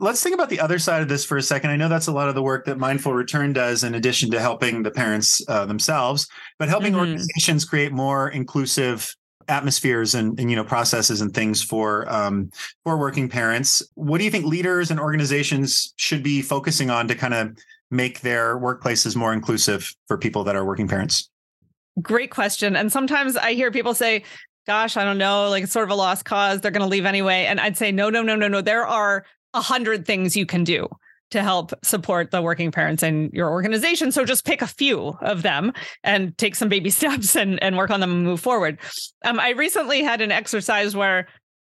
let's 0.00 0.22
think 0.22 0.34
about 0.34 0.48
the 0.48 0.60
other 0.60 0.78
side 0.78 1.02
of 1.02 1.08
this 1.08 1.24
for 1.24 1.36
a 1.36 1.42
second. 1.42 1.70
I 1.70 1.76
know 1.76 1.88
that's 1.88 2.06
a 2.06 2.12
lot 2.12 2.28
of 2.28 2.34
the 2.34 2.42
work 2.42 2.64
that 2.64 2.78
Mindful 2.78 3.12
Return 3.12 3.52
does, 3.52 3.84
in 3.84 3.94
addition 3.94 4.30
to 4.30 4.40
helping 4.40 4.82
the 4.82 4.90
parents 4.90 5.42
uh, 5.48 5.66
themselves, 5.66 6.26
but 6.58 6.68
helping 6.68 6.92
mm-hmm. 6.92 7.00
organizations 7.00 7.64
create 7.64 7.92
more 7.92 8.30
inclusive 8.30 9.14
atmospheres 9.48 10.14
and, 10.14 10.38
and, 10.38 10.48
you 10.48 10.54
know 10.54 10.62
processes 10.62 11.20
and 11.20 11.34
things 11.34 11.62
for 11.62 12.10
um, 12.12 12.50
for 12.84 12.96
working 12.96 13.28
parents. 13.28 13.82
What 13.94 14.18
do 14.18 14.24
you 14.24 14.30
think 14.30 14.46
leaders 14.46 14.90
and 14.90 14.98
organizations 14.98 15.92
should 15.96 16.22
be 16.22 16.40
focusing 16.40 16.88
on 16.88 17.08
to 17.08 17.14
kind 17.14 17.34
of 17.34 17.56
make 17.90 18.20
their 18.20 18.58
workplaces 18.58 19.16
more 19.16 19.32
inclusive 19.32 19.92
for 20.06 20.16
people 20.16 20.44
that 20.44 20.56
are 20.56 20.64
working 20.64 20.88
parents? 20.88 21.28
Great 22.00 22.30
question. 22.30 22.76
And 22.76 22.92
sometimes 22.92 23.36
I 23.36 23.52
hear 23.52 23.72
people 23.72 23.94
say, 23.94 24.22
gosh, 24.66 24.96
I 24.96 25.04
don't 25.04 25.18
know, 25.18 25.48
like 25.50 25.64
it's 25.64 25.72
sort 25.72 25.84
of 25.84 25.90
a 25.90 25.96
lost 25.96 26.24
cause. 26.24 26.60
They're 26.60 26.70
going 26.70 26.82
to 26.82 26.88
leave 26.88 27.04
anyway. 27.04 27.46
And 27.46 27.60
I'd 27.60 27.76
say, 27.76 27.90
no, 27.90 28.08
no, 28.08 28.22
no, 28.22 28.36
no, 28.36 28.46
no. 28.46 28.60
There 28.60 28.86
are 28.86 29.24
a 29.54 29.60
hundred 29.60 30.06
things 30.06 30.36
you 30.36 30.46
can 30.46 30.64
do 30.64 30.88
to 31.30 31.42
help 31.42 31.72
support 31.84 32.30
the 32.30 32.42
working 32.42 32.72
parents 32.72 33.02
in 33.02 33.30
your 33.32 33.50
organization. 33.50 34.10
So 34.10 34.24
just 34.24 34.44
pick 34.44 34.62
a 34.62 34.66
few 34.66 35.16
of 35.20 35.42
them 35.42 35.72
and 36.02 36.36
take 36.38 36.56
some 36.56 36.68
baby 36.68 36.90
steps 36.90 37.36
and, 37.36 37.62
and 37.62 37.76
work 37.76 37.90
on 37.90 38.00
them 38.00 38.12
and 38.12 38.24
move 38.24 38.40
forward. 38.40 38.78
Um, 39.24 39.38
I 39.38 39.50
recently 39.50 40.02
had 40.02 40.20
an 40.20 40.32
exercise 40.32 40.96
where 40.96 41.28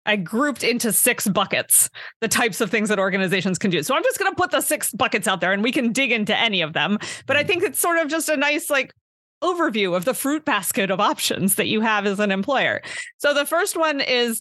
I 0.06 0.16
grouped 0.16 0.64
into 0.64 0.92
six 0.92 1.26
buckets 1.28 1.90
the 2.20 2.28
types 2.28 2.60
of 2.60 2.70
things 2.70 2.88
that 2.88 2.98
organizations 2.98 3.58
can 3.58 3.70
do. 3.70 3.82
So 3.82 3.94
I'm 3.94 4.02
just 4.02 4.18
going 4.18 4.30
to 4.30 4.36
put 4.36 4.50
the 4.50 4.62
six 4.62 4.90
buckets 4.92 5.28
out 5.28 5.40
there 5.40 5.52
and 5.52 5.62
we 5.62 5.72
can 5.72 5.92
dig 5.92 6.12
into 6.12 6.36
any 6.36 6.62
of 6.62 6.72
them. 6.72 6.98
But 7.26 7.36
I 7.36 7.44
think 7.44 7.62
it's 7.62 7.78
sort 7.78 7.98
of 7.98 8.08
just 8.08 8.28
a 8.28 8.36
nice, 8.36 8.70
like, 8.70 8.94
overview 9.42 9.94
of 9.94 10.04
the 10.04 10.14
fruit 10.14 10.44
basket 10.44 10.90
of 10.90 10.98
options 10.98 11.56
that 11.56 11.66
you 11.66 11.80
have 11.80 12.06
as 12.06 12.18
an 12.18 12.32
employer. 12.32 12.80
So 13.18 13.34
the 13.34 13.46
first 13.46 13.76
one 13.76 14.00
is 14.00 14.40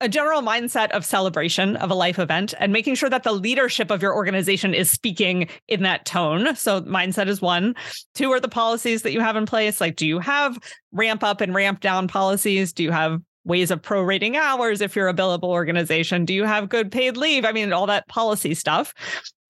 a 0.00 0.08
general 0.08 0.40
mindset 0.40 0.90
of 0.92 1.04
celebration 1.04 1.76
of 1.76 1.90
a 1.90 1.94
life 1.94 2.18
event 2.18 2.54
and 2.58 2.72
making 2.72 2.94
sure 2.94 3.10
that 3.10 3.22
the 3.22 3.32
leadership 3.32 3.90
of 3.90 4.00
your 4.00 4.14
organization 4.14 4.72
is 4.72 4.90
speaking 4.90 5.48
in 5.68 5.82
that 5.82 6.06
tone. 6.06 6.56
So, 6.56 6.80
mindset 6.82 7.28
is 7.28 7.42
one. 7.42 7.74
Two 8.14 8.30
are 8.30 8.40
the 8.40 8.48
policies 8.48 9.02
that 9.02 9.12
you 9.12 9.20
have 9.20 9.36
in 9.36 9.46
place. 9.46 9.80
Like, 9.80 9.96
do 9.96 10.06
you 10.06 10.18
have 10.18 10.58
ramp 10.92 11.22
up 11.22 11.40
and 11.40 11.54
ramp 11.54 11.80
down 11.80 12.08
policies? 12.08 12.72
Do 12.72 12.82
you 12.82 12.90
have 12.92 13.20
ways 13.44 13.70
of 13.70 13.82
prorating 13.82 14.36
hours 14.36 14.80
if 14.80 14.96
you're 14.96 15.08
a 15.08 15.14
billable 15.14 15.44
organization? 15.44 16.24
Do 16.24 16.32
you 16.32 16.44
have 16.44 16.68
good 16.68 16.90
paid 16.90 17.16
leave? 17.16 17.44
I 17.44 17.52
mean, 17.52 17.72
all 17.72 17.86
that 17.86 18.08
policy 18.08 18.54
stuff. 18.54 18.94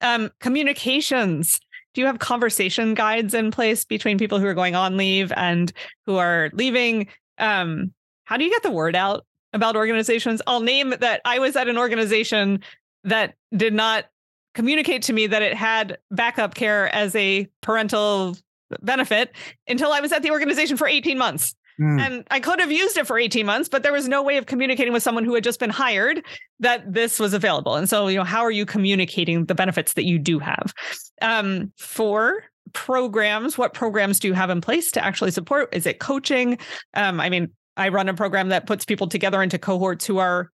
Um, 0.01 0.31
communications. 0.39 1.59
Do 1.93 2.01
you 2.01 2.07
have 2.07 2.19
conversation 2.19 2.93
guides 2.93 3.33
in 3.33 3.51
place 3.51 3.83
between 3.85 4.17
people 4.17 4.39
who 4.39 4.47
are 4.47 4.53
going 4.53 4.75
on 4.75 4.97
leave 4.97 5.31
and 5.35 5.71
who 6.05 6.17
are 6.17 6.49
leaving? 6.53 7.07
Um, 7.37 7.93
how 8.23 8.37
do 8.37 8.45
you 8.45 8.49
get 8.49 8.63
the 8.63 8.71
word 8.71 8.95
out 8.95 9.25
about 9.53 9.75
organizations? 9.75 10.41
I'll 10.47 10.61
name 10.61 10.93
that 10.99 11.21
I 11.25 11.39
was 11.39 11.55
at 11.55 11.67
an 11.67 11.77
organization 11.77 12.61
that 13.03 13.35
did 13.55 13.73
not 13.73 14.05
communicate 14.53 15.03
to 15.03 15.13
me 15.13 15.27
that 15.27 15.41
it 15.41 15.53
had 15.53 15.97
backup 16.11 16.55
care 16.55 16.93
as 16.93 17.15
a 17.15 17.47
parental 17.61 18.37
benefit 18.81 19.33
until 19.67 19.91
I 19.91 19.99
was 19.99 20.11
at 20.11 20.23
the 20.23 20.31
organization 20.31 20.77
for 20.77 20.87
18 20.87 21.17
months. 21.17 21.55
Mm. 21.79 21.99
And 21.99 22.27
I 22.29 22.39
could 22.39 22.59
have 22.59 22.71
used 22.71 22.97
it 22.97 23.07
for 23.07 23.17
18 23.17 23.45
months, 23.45 23.69
but 23.69 23.81
there 23.81 23.93
was 23.93 24.07
no 24.07 24.21
way 24.21 24.37
of 24.37 24.45
communicating 24.45 24.93
with 24.93 25.03
someone 25.03 25.23
who 25.23 25.33
had 25.33 25.43
just 25.43 25.59
been 25.59 25.69
hired 25.69 26.23
that 26.59 26.91
this 26.91 27.19
was 27.19 27.33
available. 27.33 27.75
And 27.75 27.89
so, 27.89 28.07
you 28.07 28.17
know, 28.17 28.23
how 28.23 28.41
are 28.41 28.51
you 28.51 28.65
communicating 28.65 29.45
the 29.45 29.55
benefits 29.55 29.93
that 29.93 30.05
you 30.05 30.19
do 30.19 30.37
have? 30.39 30.73
Um, 31.21 31.71
for 31.77 32.43
programs, 32.73 33.57
what 33.57 33.73
programs 33.73 34.19
do 34.19 34.27
you 34.27 34.33
have 34.33 34.49
in 34.49 34.61
place 34.61 34.91
to 34.91 35.03
actually 35.03 35.31
support? 35.31 35.73
Is 35.73 35.85
it 35.85 35.99
coaching? 35.99 36.57
Um, 36.93 37.19
I 37.19 37.29
mean, 37.29 37.49
I 37.77 37.89
run 37.89 38.09
a 38.09 38.13
program 38.13 38.49
that 38.49 38.67
puts 38.67 38.85
people 38.85 39.07
together 39.07 39.41
into 39.41 39.57
cohorts 39.57 40.05
who 40.05 40.17
are 40.17 40.51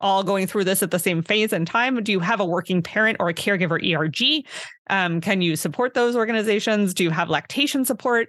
all 0.00 0.22
going 0.22 0.46
through 0.46 0.64
this 0.64 0.82
at 0.82 0.90
the 0.90 0.98
same 0.98 1.22
phase 1.22 1.52
and 1.52 1.66
time? 1.66 2.02
Do 2.02 2.12
you 2.12 2.20
have 2.20 2.40
a 2.40 2.44
working 2.44 2.82
parent 2.82 3.16
or 3.20 3.28
a 3.28 3.34
caregiver 3.34 3.78
ERG? 3.82 4.46
Um, 4.90 5.20
can 5.20 5.40
you 5.40 5.56
support 5.56 5.94
those 5.94 6.16
organizations? 6.16 6.94
Do 6.94 7.04
you 7.04 7.10
have 7.10 7.28
lactation 7.28 7.84
support? 7.84 8.28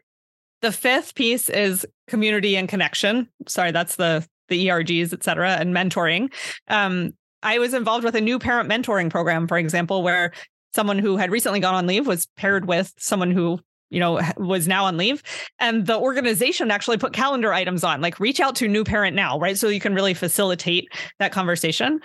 The 0.62 0.71
fifth 0.71 1.15
piece 1.15 1.47
is 1.49 1.86
community 2.08 2.58
and 2.58 2.67
connection. 2.67 3.30
Sorry, 3.47 3.71
that's 3.71 3.95
the 3.95 4.28
the 4.49 4.67
ERGs, 4.67 5.13
et 5.13 5.23
cetera, 5.23 5.52
and 5.52 5.75
mentoring. 5.75 6.34
Um, 6.67 7.13
I 7.43 7.60
was 7.60 7.75
involved 7.75 8.04
with 8.04 8.15
a 8.15 8.21
new 8.21 8.39
parent 8.39 8.67
mentoring 8.67 9.10
program, 9.10 9.47
for 9.47 9.60
example, 9.60 10.02
where 10.02 10.34
someone 10.73 10.97
who 10.97 11.17
had 11.17 11.32
recently 11.32 11.60
gone 11.60 11.75
on 11.75 11.86
leave 11.88 12.08
was 12.08 12.28
paired 12.36 12.65
with 12.65 12.91
someone 12.97 13.32
who 13.32 13.60
you 13.89 13.99
know 13.99 14.21
was 14.38 14.67
now 14.67 14.86
on 14.86 14.97
leave 14.97 15.23
and 15.60 15.86
the 15.86 15.97
organization 15.97 16.71
actually 16.71 16.97
put 16.97 17.13
calendar 17.13 17.54
items 17.54 17.84
on 17.84 18.02
like 18.02 18.19
reach 18.19 18.39
out 18.39 18.56
to 18.56 18.67
new 18.67 18.84
parent 18.84 19.15
now 19.15 19.39
right 19.39 19.58
so 19.58 19.67
you 19.67 19.80
can 19.80 19.93
really 19.93 20.13
facilitate 20.13 20.88
that 21.19 21.32
conversation 21.32 21.99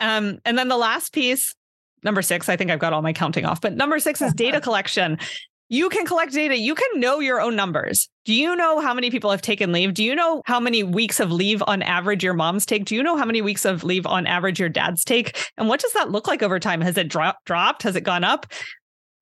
um, 0.00 0.38
and 0.44 0.56
then 0.56 0.68
the 0.68 0.76
last 0.76 1.12
piece 1.12 1.54
number 2.02 2.22
six 2.22 2.48
i 2.48 2.56
think 2.56 2.70
i've 2.70 2.78
got 2.78 2.92
all 2.92 3.02
my 3.02 3.12
counting 3.12 3.44
off 3.44 3.60
but 3.60 3.76
number 3.76 3.98
six 3.98 4.20
is 4.20 4.32
data 4.32 4.60
collection 4.68 5.18
you 5.70 5.90
can 5.90 6.06
collect 6.06 6.32
data. 6.32 6.56
You 6.56 6.74
can 6.74 6.88
know 6.98 7.20
your 7.20 7.40
own 7.40 7.54
numbers. 7.54 8.08
Do 8.24 8.32
you 8.32 8.56
know 8.56 8.80
how 8.80 8.94
many 8.94 9.10
people 9.10 9.30
have 9.30 9.42
taken 9.42 9.70
leave? 9.70 9.92
Do 9.92 10.02
you 10.02 10.14
know 10.14 10.42
how 10.46 10.58
many 10.58 10.82
weeks 10.82 11.20
of 11.20 11.30
leave 11.30 11.62
on 11.66 11.82
average 11.82 12.24
your 12.24 12.32
moms 12.32 12.64
take? 12.64 12.86
Do 12.86 12.94
you 12.94 13.02
know 13.02 13.16
how 13.16 13.26
many 13.26 13.42
weeks 13.42 13.66
of 13.66 13.84
leave 13.84 14.06
on 14.06 14.26
average 14.26 14.58
your 14.58 14.70
dads 14.70 15.04
take? 15.04 15.50
And 15.58 15.68
what 15.68 15.80
does 15.80 15.92
that 15.92 16.10
look 16.10 16.26
like 16.26 16.42
over 16.42 16.58
time? 16.58 16.80
Has 16.80 16.96
it 16.96 17.08
dro- 17.08 17.32
dropped? 17.44 17.82
Has 17.82 17.96
it 17.96 18.00
gone 18.02 18.24
up? 18.24 18.46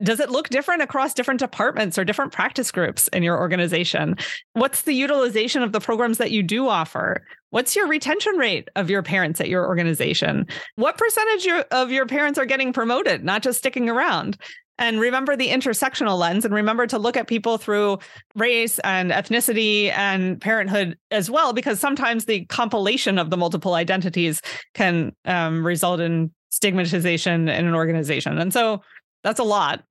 Does 0.03 0.21
it 0.21 0.31
look 0.31 0.51
different 0.51 0.83
across 0.83 1.15
different 1.15 1.41
departments 1.41 1.97
or 1.97 2.05
different 2.05 2.33
practice 2.33 2.71
groups 2.71 3.09
in 3.09 3.23
your 3.23 3.39
organization? 3.39 4.17
What's 4.53 4.83
the 4.83 4.93
utilization 4.93 5.63
of 5.63 5.73
the 5.73 5.81
programs 5.81 6.19
that 6.19 6.31
you 6.31 6.43
do 6.43 6.69
offer? 6.69 7.25
What's 7.51 7.75
your 7.75 7.87
retention 7.87 8.37
rate 8.37 8.69
of 8.77 8.91
your 8.91 9.03
parents 9.03 9.41
at 9.41 9.49
your 9.49 9.67
organization? 9.67 10.47
What 10.75 10.99
percentage 10.99 11.65
of 11.71 11.91
your 11.91 12.05
parents 12.05 12.39
are 12.39 12.45
getting 12.45 12.75
promoted, 12.75 13.25
not 13.25 13.43
just 13.43 13.59
sticking 13.59 13.89
around? 13.89 14.37
and 14.79 15.01
remember 15.01 15.37
the 15.37 15.49
intersectional 15.49 16.19
lens 16.19 16.45
and 16.45 16.53
remember 16.53 16.87
to 16.87 16.99
look 16.99 17.17
at 17.17 17.27
people 17.27 17.59
through 17.59 17.99
race 18.35 18.79
and 18.81 19.11
ethnicity 19.11 19.91
and 19.93 20.41
parenthood 20.41 20.99
as 21.11 21.31
well 21.31 21.53
because 21.53 21.81
sometimes 21.81 22.27
the 22.27 22.45
compilation 22.47 23.19
of 23.19 23.31
the 23.31 23.37
multiple 23.37 23.75
identities 23.75 24.43
can 24.75 25.13
um, 25.25 25.67
result 25.67 26.01
in 26.01 26.31
stigmatization 26.51 27.49
in 27.49 27.67
an 27.67 27.75
organization 27.75 28.39
and 28.39 28.53
so 28.53 28.81
that's 29.27 29.41
a 29.41 29.45
lot 29.45 29.83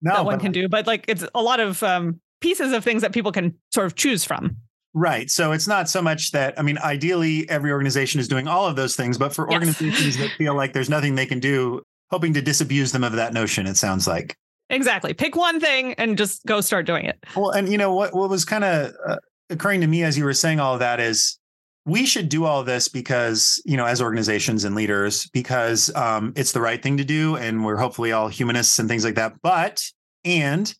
no, 0.00 0.14
that 0.14 0.24
one 0.24 0.40
can 0.40 0.52
do 0.52 0.68
but 0.68 0.86
like 0.86 1.04
it's 1.08 1.24
a 1.34 1.42
lot 1.42 1.60
of 1.60 1.82
um, 1.82 2.20
pieces 2.40 2.72
of 2.72 2.82
things 2.82 3.02
that 3.02 3.12
people 3.12 3.32
can 3.32 3.54
sort 3.72 3.86
of 3.86 3.94
choose 3.94 4.24
from 4.24 4.56
Right. 4.96 5.28
So 5.28 5.50
it's 5.50 5.66
not 5.66 5.90
so 5.90 6.00
much 6.00 6.30
that, 6.30 6.56
I 6.56 6.62
mean, 6.62 6.78
ideally, 6.78 7.50
every 7.50 7.72
organization 7.72 8.20
is 8.20 8.28
doing 8.28 8.46
all 8.46 8.66
of 8.66 8.76
those 8.76 8.94
things, 8.94 9.18
but 9.18 9.34
for 9.34 9.44
yes. 9.50 9.54
organizations 9.54 10.16
that 10.18 10.30
feel 10.38 10.54
like 10.54 10.72
there's 10.72 10.88
nothing 10.88 11.16
they 11.16 11.26
can 11.26 11.40
do, 11.40 11.82
hoping 12.12 12.32
to 12.34 12.40
disabuse 12.40 12.92
them 12.92 13.02
of 13.02 13.12
that 13.14 13.34
notion, 13.34 13.66
it 13.66 13.76
sounds 13.76 14.06
like. 14.06 14.36
Exactly. 14.70 15.12
Pick 15.12 15.34
one 15.34 15.58
thing 15.58 15.94
and 15.94 16.16
just 16.16 16.46
go 16.46 16.60
start 16.60 16.86
doing 16.86 17.06
it. 17.06 17.18
Well, 17.36 17.50
and 17.50 17.70
you 17.70 17.76
know 17.76 17.92
what 17.92 18.14
what 18.14 18.30
was 18.30 18.44
kind 18.44 18.64
of 18.64 18.94
uh, 19.06 19.16
occurring 19.50 19.80
to 19.82 19.86
me 19.86 20.04
as 20.04 20.16
you 20.16 20.24
were 20.24 20.32
saying 20.32 20.60
all 20.60 20.74
of 20.74 20.80
that 20.80 21.00
is 21.00 21.38
we 21.86 22.06
should 22.06 22.28
do 22.28 22.44
all 22.44 22.64
this 22.64 22.88
because 22.88 23.62
you 23.64 23.76
know 23.76 23.84
as 23.84 24.00
organizations 24.00 24.64
and 24.64 24.74
leaders 24.74 25.28
because 25.32 25.94
um, 25.94 26.32
it's 26.36 26.52
the 26.52 26.60
right 26.60 26.82
thing 26.82 26.96
to 26.96 27.04
do 27.04 27.36
and 27.36 27.64
we're 27.64 27.76
hopefully 27.76 28.12
all 28.12 28.28
humanists 28.28 28.78
and 28.78 28.88
things 28.88 29.04
like 29.04 29.14
that 29.16 29.34
but 29.42 29.82
and 30.24 30.74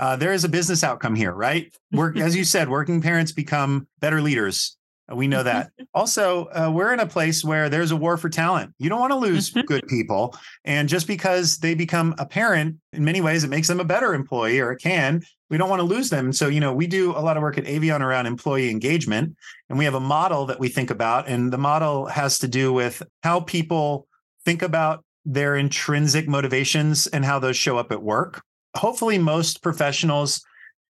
uh, 0.00 0.16
there 0.16 0.32
is 0.32 0.44
a 0.44 0.48
business 0.48 0.84
outcome 0.84 1.14
here 1.14 1.32
right 1.32 1.72
work 1.92 2.16
as 2.18 2.36
you 2.36 2.44
said 2.44 2.68
working 2.68 3.00
parents 3.00 3.32
become 3.32 3.86
better 4.00 4.20
leaders 4.20 4.78
we 5.14 5.26
know 5.26 5.42
that. 5.42 5.70
also, 5.94 6.46
uh, 6.46 6.70
we're 6.72 6.92
in 6.92 7.00
a 7.00 7.06
place 7.06 7.44
where 7.44 7.68
there's 7.68 7.90
a 7.90 7.96
war 7.96 8.16
for 8.16 8.28
talent. 8.28 8.74
You 8.78 8.88
don't 8.88 9.00
want 9.00 9.12
to 9.12 9.18
lose 9.18 9.50
mm-hmm. 9.50 9.66
good 9.66 9.86
people. 9.88 10.36
And 10.64 10.88
just 10.88 11.06
because 11.06 11.58
they 11.58 11.74
become 11.74 12.14
a 12.18 12.26
parent, 12.26 12.76
in 12.92 13.04
many 13.04 13.20
ways, 13.20 13.44
it 13.44 13.48
makes 13.48 13.68
them 13.68 13.80
a 13.80 13.84
better 13.84 14.14
employee 14.14 14.60
or 14.60 14.72
it 14.72 14.82
can. 14.82 15.22
We 15.50 15.56
don't 15.56 15.70
want 15.70 15.80
to 15.80 15.86
lose 15.86 16.10
them. 16.10 16.32
So, 16.32 16.48
you 16.48 16.60
know, 16.60 16.74
we 16.74 16.86
do 16.86 17.12
a 17.12 17.20
lot 17.20 17.36
of 17.36 17.42
work 17.42 17.58
at 17.58 17.64
Avion 17.64 18.00
around 18.00 18.26
employee 18.26 18.70
engagement. 18.70 19.36
And 19.68 19.78
we 19.78 19.84
have 19.84 19.94
a 19.94 20.00
model 20.00 20.46
that 20.46 20.60
we 20.60 20.68
think 20.68 20.90
about. 20.90 21.28
And 21.28 21.52
the 21.52 21.58
model 21.58 22.06
has 22.06 22.38
to 22.40 22.48
do 22.48 22.72
with 22.72 23.02
how 23.22 23.40
people 23.40 24.06
think 24.44 24.62
about 24.62 25.04
their 25.24 25.56
intrinsic 25.56 26.28
motivations 26.28 27.06
and 27.06 27.24
how 27.24 27.38
those 27.38 27.56
show 27.56 27.78
up 27.78 27.92
at 27.92 28.02
work. 28.02 28.42
Hopefully, 28.76 29.18
most 29.18 29.62
professionals 29.62 30.42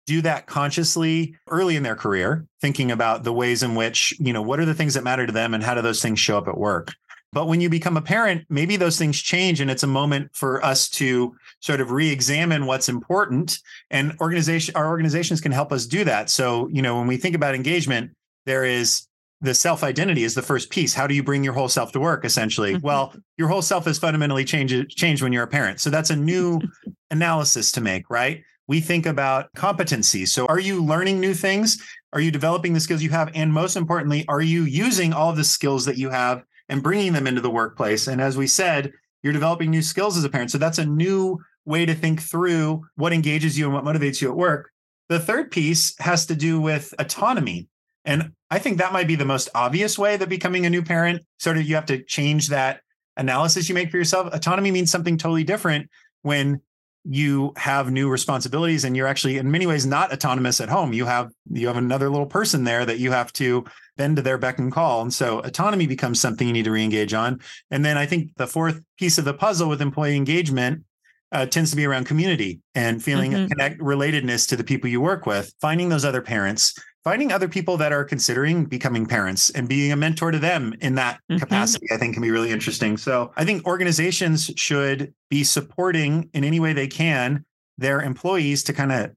do 0.06 0.22
that 0.22 0.48
consciously 0.48 1.36
early 1.50 1.76
in 1.76 1.84
their 1.84 1.96
career, 1.96 2.46
thinking 2.62 2.92
about 2.92 3.24
the 3.24 3.32
ways 3.32 3.62
in 3.62 3.76
which, 3.76 4.16
you 4.20 4.34
know, 4.34 4.42
what 4.42 4.60
are 4.60 4.66
the 4.66 4.74
things 4.74 4.96
that 4.96 5.04
matter 5.04 5.28
to 5.28 5.32
them 5.32 5.54
and 5.54 5.64
how 5.64 5.76
do 5.76 5.82
those 5.84 6.02
things 6.02 6.20
show 6.20 6.38
up 6.38 6.48
at 6.48 6.58
work. 6.58 6.94
But 7.32 7.48
when 7.48 7.62
you 7.62 7.70
become 7.70 7.96
a 7.96 8.02
parent, 8.02 8.46
maybe 8.50 8.76
those 8.76 8.98
things 8.98 9.22
change 9.22 9.62
and 9.62 9.70
it's 9.70 9.84
a 9.84 9.88
moment 9.88 10.32
for 10.34 10.63
us 10.65 10.89
to 10.92 11.36
sort 11.60 11.80
of 11.80 11.92
re-examine 11.92 12.65
what's 12.65 12.89
important 12.89 13.60
and 13.92 14.15
organization 14.20 14.76
our 14.76 14.88
organizations 14.88 15.39
can 15.39 15.52
help 15.52 15.72
us 15.72 15.86
do 15.86 16.04
that. 16.06 16.30
So, 16.30 16.68
you 16.70 16.82
know, 16.82 16.98
when 16.98 17.08
we 17.08 17.18
think 17.18 17.36
about 17.36 17.54
engagement, 17.54 18.12
there 18.46 18.63
is 18.63 19.04
the 19.42 19.54
self 19.54 19.84
identity 19.84 20.24
is 20.24 20.34
the 20.34 20.42
first 20.42 20.70
piece. 20.70 20.94
How 20.94 21.06
do 21.06 21.13
you 21.13 21.24
bring 21.24 21.44
your 21.44 21.54
whole 21.54 21.70
self 21.70 21.92
to 21.92 22.00
work 22.00 22.26
essentially? 22.26 22.74
Mm-hmm. 22.74 22.86
Well, 22.86 23.13
your 23.38 23.48
whole 23.48 23.62
self 23.62 23.88
is 23.88 24.00
fundamentally 24.00 24.44
changed 24.44 24.89
changed 24.89 25.22
when 25.22 25.32
you're 25.32 25.44
a 25.44 25.48
parent. 25.48 25.80
So 25.80 25.89
that's 25.89 26.10
a 26.10 26.15
new 26.15 26.60
analysis 27.12 27.72
to 27.74 27.82
make, 27.82 28.10
right? 28.10 28.44
we 28.70 28.80
think 28.80 29.08
about 29.08 29.52
competency. 29.56 30.28
So, 30.28 30.46
are 30.46 30.60
you 30.60 30.86
learning 30.86 31.20
new 31.20 31.34
things? 31.34 31.84
Are 32.13 32.22
you 32.22 32.30
developing 32.30 32.74
the 32.74 32.80
skills 32.80 33.02
you 33.02 33.10
have? 33.10 33.32
And 33.34 33.52
most 33.52 33.76
importantly, 33.76 34.26
are 34.28 34.42
you 34.42 34.63
using 34.63 35.12
all 35.12 35.32
of 35.32 35.38
the 35.38 35.44
skills 35.44 35.86
that 35.86 35.98
you 35.98 36.10
have 36.10 36.44
and 36.70 36.84
bringing 36.84 37.14
them 37.14 37.28
into 37.28 37.42
the 37.42 37.50
workplace? 37.50 38.08
And 38.08 38.22
as 38.22 38.38
we 38.38 38.48
said, 38.48 38.92
you're 39.24 39.34
developing 39.34 39.70
new 39.70 39.82
skills 39.82 40.18
as 40.18 40.24
a 40.24 40.30
parent. 40.30 40.52
So, 40.52 40.58
that's 40.58 40.78
a 40.78 40.86
new 40.86 41.40
way 41.66 41.86
to 41.86 41.94
think 41.94 42.22
through 42.22 42.86
what 42.96 43.14
engages 43.14 43.58
you 43.58 43.66
and 43.66 43.74
what 43.74 43.84
motivates 43.84 44.22
you 44.22 44.30
at 44.30 44.38
work. 44.38 44.72
The 45.10 45.20
third 45.20 45.52
piece 45.52 45.98
has 46.00 46.26
to 46.28 46.36
do 46.36 46.62
with 46.62 46.94
autonomy. 47.00 47.68
And 48.06 48.32
I 48.50 48.60
think 48.60 48.78
that 48.78 48.94
might 48.94 49.08
be 49.08 49.16
the 49.16 49.26
most 49.26 49.50
obvious 49.54 49.98
way 49.98 50.18
that 50.18 50.30
becoming 50.30 50.66
a 50.66 50.70
new 50.70 50.84
parent, 50.84 51.24
sort 51.38 51.58
of, 51.58 51.66
you 51.66 51.76
have 51.76 51.86
to 51.88 52.04
change 52.04 52.48
that 52.48 52.82
analysis 53.18 53.68
you 53.68 53.76
make 53.76 53.92
for 53.92 53.98
yourself. 53.98 54.34
Autonomy 54.34 54.72
means 54.72 54.90
something 54.90 55.18
totally 55.18 55.44
different 55.44 55.90
when 56.22 56.62
you 57.12 57.52
have 57.58 57.91
new 57.91 58.08
responsibilities 58.08 58.84
and 58.84 58.95
you're 58.95 59.08
actually 59.08 59.38
in 59.38 59.50
many 59.50 59.65
ways 59.65 59.84
not 59.84 60.13
autonomous 60.13 60.62
at 60.62 60.69
home. 60.69 60.93
You 60.93 61.06
have 61.06 61.32
you 61.52 61.65
have 61.65 61.78
another 61.78 62.08
little 62.08 62.28
person 62.28 62.63
there 62.63 62.86
that 62.86 63.00
you 63.00 63.12
have 63.12 63.34
to 63.34 63.65
bend 63.98 64.17
to 64.17 64.22
their 64.22 64.38
beck 64.38 64.60
and 64.60 64.72
call. 64.72 65.02
And 65.02 65.12
so 65.12 65.39
autonomy 65.39 65.88
becomes 65.88 66.22
something 66.22 66.45
you 66.45 66.54
need 66.54 66.65
to 66.65 66.72
re-engage 66.72 67.15
on. 67.15 67.41
And 67.72 67.84
then 67.84 67.98
i 67.98 68.06
think 68.06 68.36
the 68.36 68.45
fourth 68.45 68.80
piece 68.98 69.17
of 69.17 69.26
the 69.26 69.34
puzzle 69.34 69.67
with 69.67 69.82
employee 69.82 70.15
engagement 70.15 70.84
uh, 71.32 71.45
tends 71.45 71.72
to 71.72 71.76
be 71.76 71.86
around 71.86 72.06
community 72.06 72.60
and 72.76 73.04
feeling 73.04 73.32
mm-hmm. 73.32 73.48
connect 73.48 73.80
relatedness 73.80 74.48
to 74.50 74.56
the 74.56 74.63
people 74.63 74.89
you 74.89 75.02
work 75.02 75.26
with 75.26 75.54
finding 75.62 75.89
those 75.89 76.06
other 76.06 76.22
parents 76.22 76.74
finding 77.10 77.32
other 77.32 77.50
people 77.50 77.76
that 77.76 77.91
are 77.91 78.04
considering 78.04 78.65
becoming 78.65 79.04
parents 79.04 79.50
and 79.50 79.67
being 79.67 79.91
a 79.91 79.95
mentor 79.95 80.30
to 80.30 80.38
them 80.38 80.76
in 80.80 80.93
that 80.93 81.15
mm-hmm. 81.15 81.39
capacity, 81.39 81.88
I 81.91 81.98
think 81.98 82.13
can 82.13 82.22
be 82.22 82.30
really 82.30 82.52
interesting. 82.52 82.98
So 82.98 83.32
I 83.36 83.43
think 83.45 83.65
organizations 83.65 84.52
should 84.56 85.12
be 85.28 85.43
supporting 85.43 86.30
in 86.36 86.43
any 86.43 86.60
way 86.60 86.74
they 86.74 86.86
can 86.86 87.43
their 87.80 88.02
employees 88.02 88.63
to 88.65 88.74
kind 88.74 88.91
of 88.91 89.12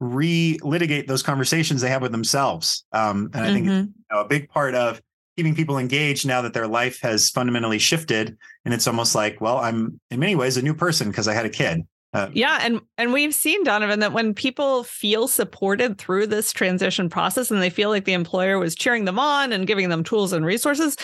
re-litigate 0.00 1.08
those 1.08 1.22
conversations 1.22 1.80
they 1.80 1.88
have 1.88 2.02
with 2.02 2.12
themselves. 2.12 2.84
Um, 2.92 3.30
and 3.32 3.42
I 3.42 3.48
mm-hmm. 3.48 3.54
think 3.54 3.66
you 3.66 3.94
know, 4.12 4.20
a 4.20 4.28
big 4.28 4.50
part 4.50 4.74
of 4.74 5.00
keeping 5.38 5.54
people 5.54 5.78
engaged 5.78 6.26
now 6.26 6.42
that 6.42 6.52
their 6.52 6.68
life 6.68 7.00
has 7.00 7.30
fundamentally 7.30 7.78
shifted 7.78 8.36
and 8.66 8.74
it's 8.74 8.86
almost 8.86 9.14
like 9.14 9.40
well 9.40 9.56
i'm 9.56 9.98
in 10.10 10.20
many 10.20 10.34
ways 10.36 10.58
a 10.58 10.62
new 10.62 10.74
person 10.74 11.08
because 11.08 11.26
i 11.28 11.32
had 11.32 11.46
a 11.46 11.48
kid 11.48 11.80
uh, 12.12 12.28
yeah 12.32 12.58
and 12.62 12.80
and 12.98 13.12
we've 13.12 13.34
seen 13.34 13.62
donovan 13.64 14.00
that 14.00 14.12
when 14.12 14.34
people 14.34 14.84
feel 14.84 15.28
supported 15.28 15.98
through 15.98 16.26
this 16.26 16.52
transition 16.52 17.08
process 17.08 17.50
and 17.50 17.62
they 17.62 17.70
feel 17.70 17.88
like 17.88 18.04
the 18.04 18.12
employer 18.12 18.58
was 18.58 18.74
cheering 18.74 19.04
them 19.04 19.18
on 19.18 19.52
and 19.52 19.66
giving 19.66 19.88
them 19.88 20.02
tools 20.02 20.32
and 20.32 20.44
resources 20.44 20.96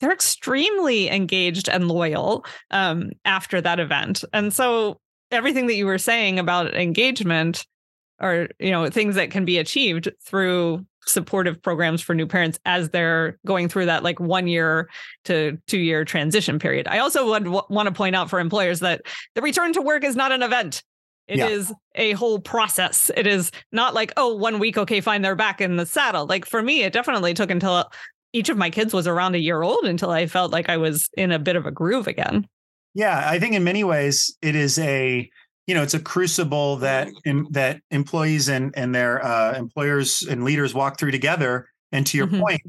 they're 0.00 0.12
extremely 0.12 1.08
engaged 1.08 1.68
and 1.68 1.88
loyal 1.88 2.44
um, 2.70 3.12
after 3.24 3.60
that 3.60 3.80
event. 3.80 4.24
And 4.32 4.52
so 4.52 5.00
everything 5.30 5.66
that 5.66 5.76
you 5.76 5.86
were 5.86 5.98
saying 5.98 6.38
about 6.38 6.74
engagement 6.74 7.66
or 8.20 8.48
you 8.58 8.70
know 8.70 8.88
things 8.90 9.16
that 9.16 9.30
can 9.30 9.44
be 9.44 9.58
achieved 9.58 10.10
through 10.22 10.84
supportive 11.06 11.62
programs 11.62 12.00
for 12.00 12.14
new 12.14 12.26
parents 12.26 12.58
as 12.64 12.90
they're 12.90 13.38
going 13.46 13.68
through 13.68 13.86
that 13.86 14.02
like 14.02 14.20
one 14.20 14.46
year 14.46 14.88
to 15.24 15.58
two 15.66 15.78
year 15.78 16.04
transition 16.04 16.58
period. 16.58 16.88
I 16.88 16.98
also 16.98 17.26
would 17.30 17.44
w- 17.44 17.62
want 17.68 17.86
to 17.86 17.92
point 17.92 18.16
out 18.16 18.30
for 18.30 18.40
employers 18.40 18.80
that 18.80 19.02
the 19.34 19.42
return 19.42 19.72
to 19.74 19.82
work 19.82 20.04
is 20.04 20.16
not 20.16 20.32
an 20.32 20.42
event. 20.42 20.82
It 21.26 21.38
yeah. 21.38 21.48
is 21.48 21.72
a 21.94 22.12
whole 22.12 22.38
process. 22.38 23.10
It 23.16 23.26
is 23.26 23.50
not 23.72 23.94
like, 23.94 24.12
oh, 24.16 24.34
one 24.34 24.58
week, 24.58 24.76
okay, 24.76 25.00
fine, 25.00 25.22
they're 25.22 25.34
back 25.34 25.60
in 25.60 25.76
the 25.76 25.86
saddle. 25.86 26.26
Like 26.26 26.44
for 26.44 26.62
me, 26.62 26.82
it 26.82 26.92
definitely 26.92 27.32
took 27.32 27.50
until 27.50 27.90
each 28.34 28.48
of 28.48 28.58
my 28.58 28.68
kids 28.68 28.92
was 28.92 29.06
around 29.06 29.34
a 29.34 29.38
year 29.38 29.62
old 29.62 29.84
until 29.84 30.10
I 30.10 30.26
felt 30.26 30.52
like 30.52 30.68
I 30.68 30.76
was 30.76 31.08
in 31.16 31.32
a 31.32 31.38
bit 31.38 31.56
of 31.56 31.66
a 31.66 31.70
groove 31.70 32.06
again. 32.06 32.46
Yeah, 32.94 33.28
I 33.28 33.38
think 33.38 33.54
in 33.54 33.64
many 33.64 33.84
ways 33.84 34.36
it 34.42 34.54
is 34.54 34.78
a 34.78 35.30
you 35.66 35.74
know 35.74 35.82
it's 35.82 35.94
a 35.94 36.00
crucible 36.00 36.76
that 36.76 37.08
mm-hmm. 37.08 37.44
that 37.50 37.80
employees 37.90 38.48
and 38.48 38.72
and 38.76 38.94
their 38.94 39.24
uh, 39.24 39.54
employers 39.54 40.22
and 40.22 40.44
leaders 40.44 40.74
walk 40.74 40.98
through 40.98 41.10
together 41.10 41.68
and 41.92 42.06
to 42.06 42.16
your 42.16 42.26
mm-hmm. 42.26 42.40
point 42.40 42.62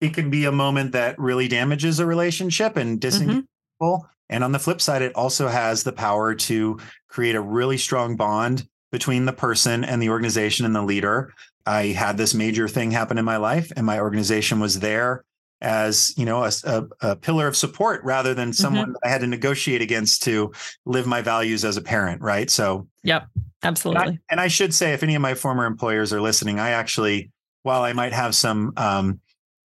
it 0.00 0.14
can 0.14 0.30
be 0.30 0.44
a 0.44 0.52
moment 0.52 0.92
that 0.92 1.18
really 1.18 1.48
damages 1.48 2.00
a 2.00 2.06
relationship 2.06 2.76
and 2.76 3.00
disengages 3.00 3.42
mm-hmm. 3.42 3.74
people 3.74 4.08
and 4.28 4.44
on 4.44 4.52
the 4.52 4.58
flip 4.58 4.80
side 4.80 5.02
it 5.02 5.14
also 5.14 5.48
has 5.48 5.82
the 5.82 5.92
power 5.92 6.34
to 6.34 6.78
create 7.08 7.34
a 7.34 7.40
really 7.40 7.78
strong 7.78 8.16
bond 8.16 8.66
between 8.90 9.24
the 9.24 9.32
person 9.32 9.84
and 9.84 10.02
the 10.02 10.10
organization 10.10 10.66
and 10.66 10.74
the 10.74 10.82
leader 10.82 11.32
i 11.66 11.86
had 11.86 12.16
this 12.16 12.34
major 12.34 12.68
thing 12.68 12.90
happen 12.90 13.18
in 13.18 13.24
my 13.24 13.36
life 13.36 13.72
and 13.76 13.86
my 13.86 13.98
organization 14.00 14.60
was 14.60 14.80
there 14.80 15.24
as 15.62 16.12
you 16.18 16.26
know 16.26 16.44
a, 16.44 16.52
a, 16.64 16.84
a 17.00 17.16
pillar 17.16 17.46
of 17.46 17.56
support 17.56 18.02
rather 18.04 18.34
than 18.34 18.52
someone 18.52 18.88
mm-hmm. 18.88 19.04
I 19.04 19.08
had 19.08 19.20
to 19.22 19.26
negotiate 19.26 19.80
against 19.80 20.22
to 20.24 20.52
live 20.84 21.06
my 21.06 21.22
values 21.22 21.64
as 21.64 21.76
a 21.76 21.82
parent, 21.82 22.20
right? 22.20 22.50
So, 22.50 22.88
yep, 23.02 23.28
absolutely. 23.62 24.02
And 24.02 24.10
I, 24.10 24.20
and 24.30 24.40
I 24.40 24.48
should 24.48 24.74
say, 24.74 24.92
if 24.92 25.02
any 25.02 25.14
of 25.14 25.22
my 25.22 25.34
former 25.34 25.64
employers 25.64 26.12
are 26.12 26.20
listening, 26.20 26.58
I 26.58 26.70
actually, 26.70 27.30
while 27.62 27.82
I 27.82 27.92
might 27.92 28.12
have 28.12 28.34
some 28.34 28.72
um, 28.76 29.20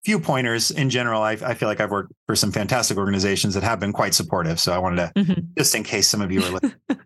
few 0.05 0.19
pointers 0.19 0.71
in 0.71 0.89
general, 0.89 1.21
I, 1.21 1.31
I, 1.31 1.53
feel 1.53 1.67
like 1.67 1.81
I've 1.81 1.91
worked 1.91 2.13
for 2.27 2.35
some 2.35 2.51
fantastic 2.51 2.97
organizations 2.97 3.53
that 3.53 3.63
have 3.63 3.79
been 3.79 3.93
quite 3.93 4.13
supportive. 4.13 4.59
So 4.59 4.73
I 4.73 4.77
wanted 4.77 4.97
to, 4.97 5.11
mm-hmm. 5.23 5.41
just 5.57 5.73
in 5.73 5.83
case 5.83 6.07
some 6.07 6.21
of 6.21 6.31
you 6.31 6.41
are 6.43 6.51
listening. 6.51 6.75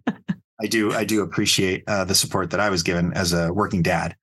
I 0.61 0.67
do 0.67 0.93
I 0.93 1.03
do 1.03 1.23
appreciate 1.23 1.83
uh, 1.87 2.05
the 2.05 2.13
support 2.13 2.51
that 2.51 2.59
I 2.59 2.69
was 2.69 2.83
given 2.83 3.13
as 3.13 3.33
a 3.33 3.51
working 3.51 3.81
dad 3.81 4.15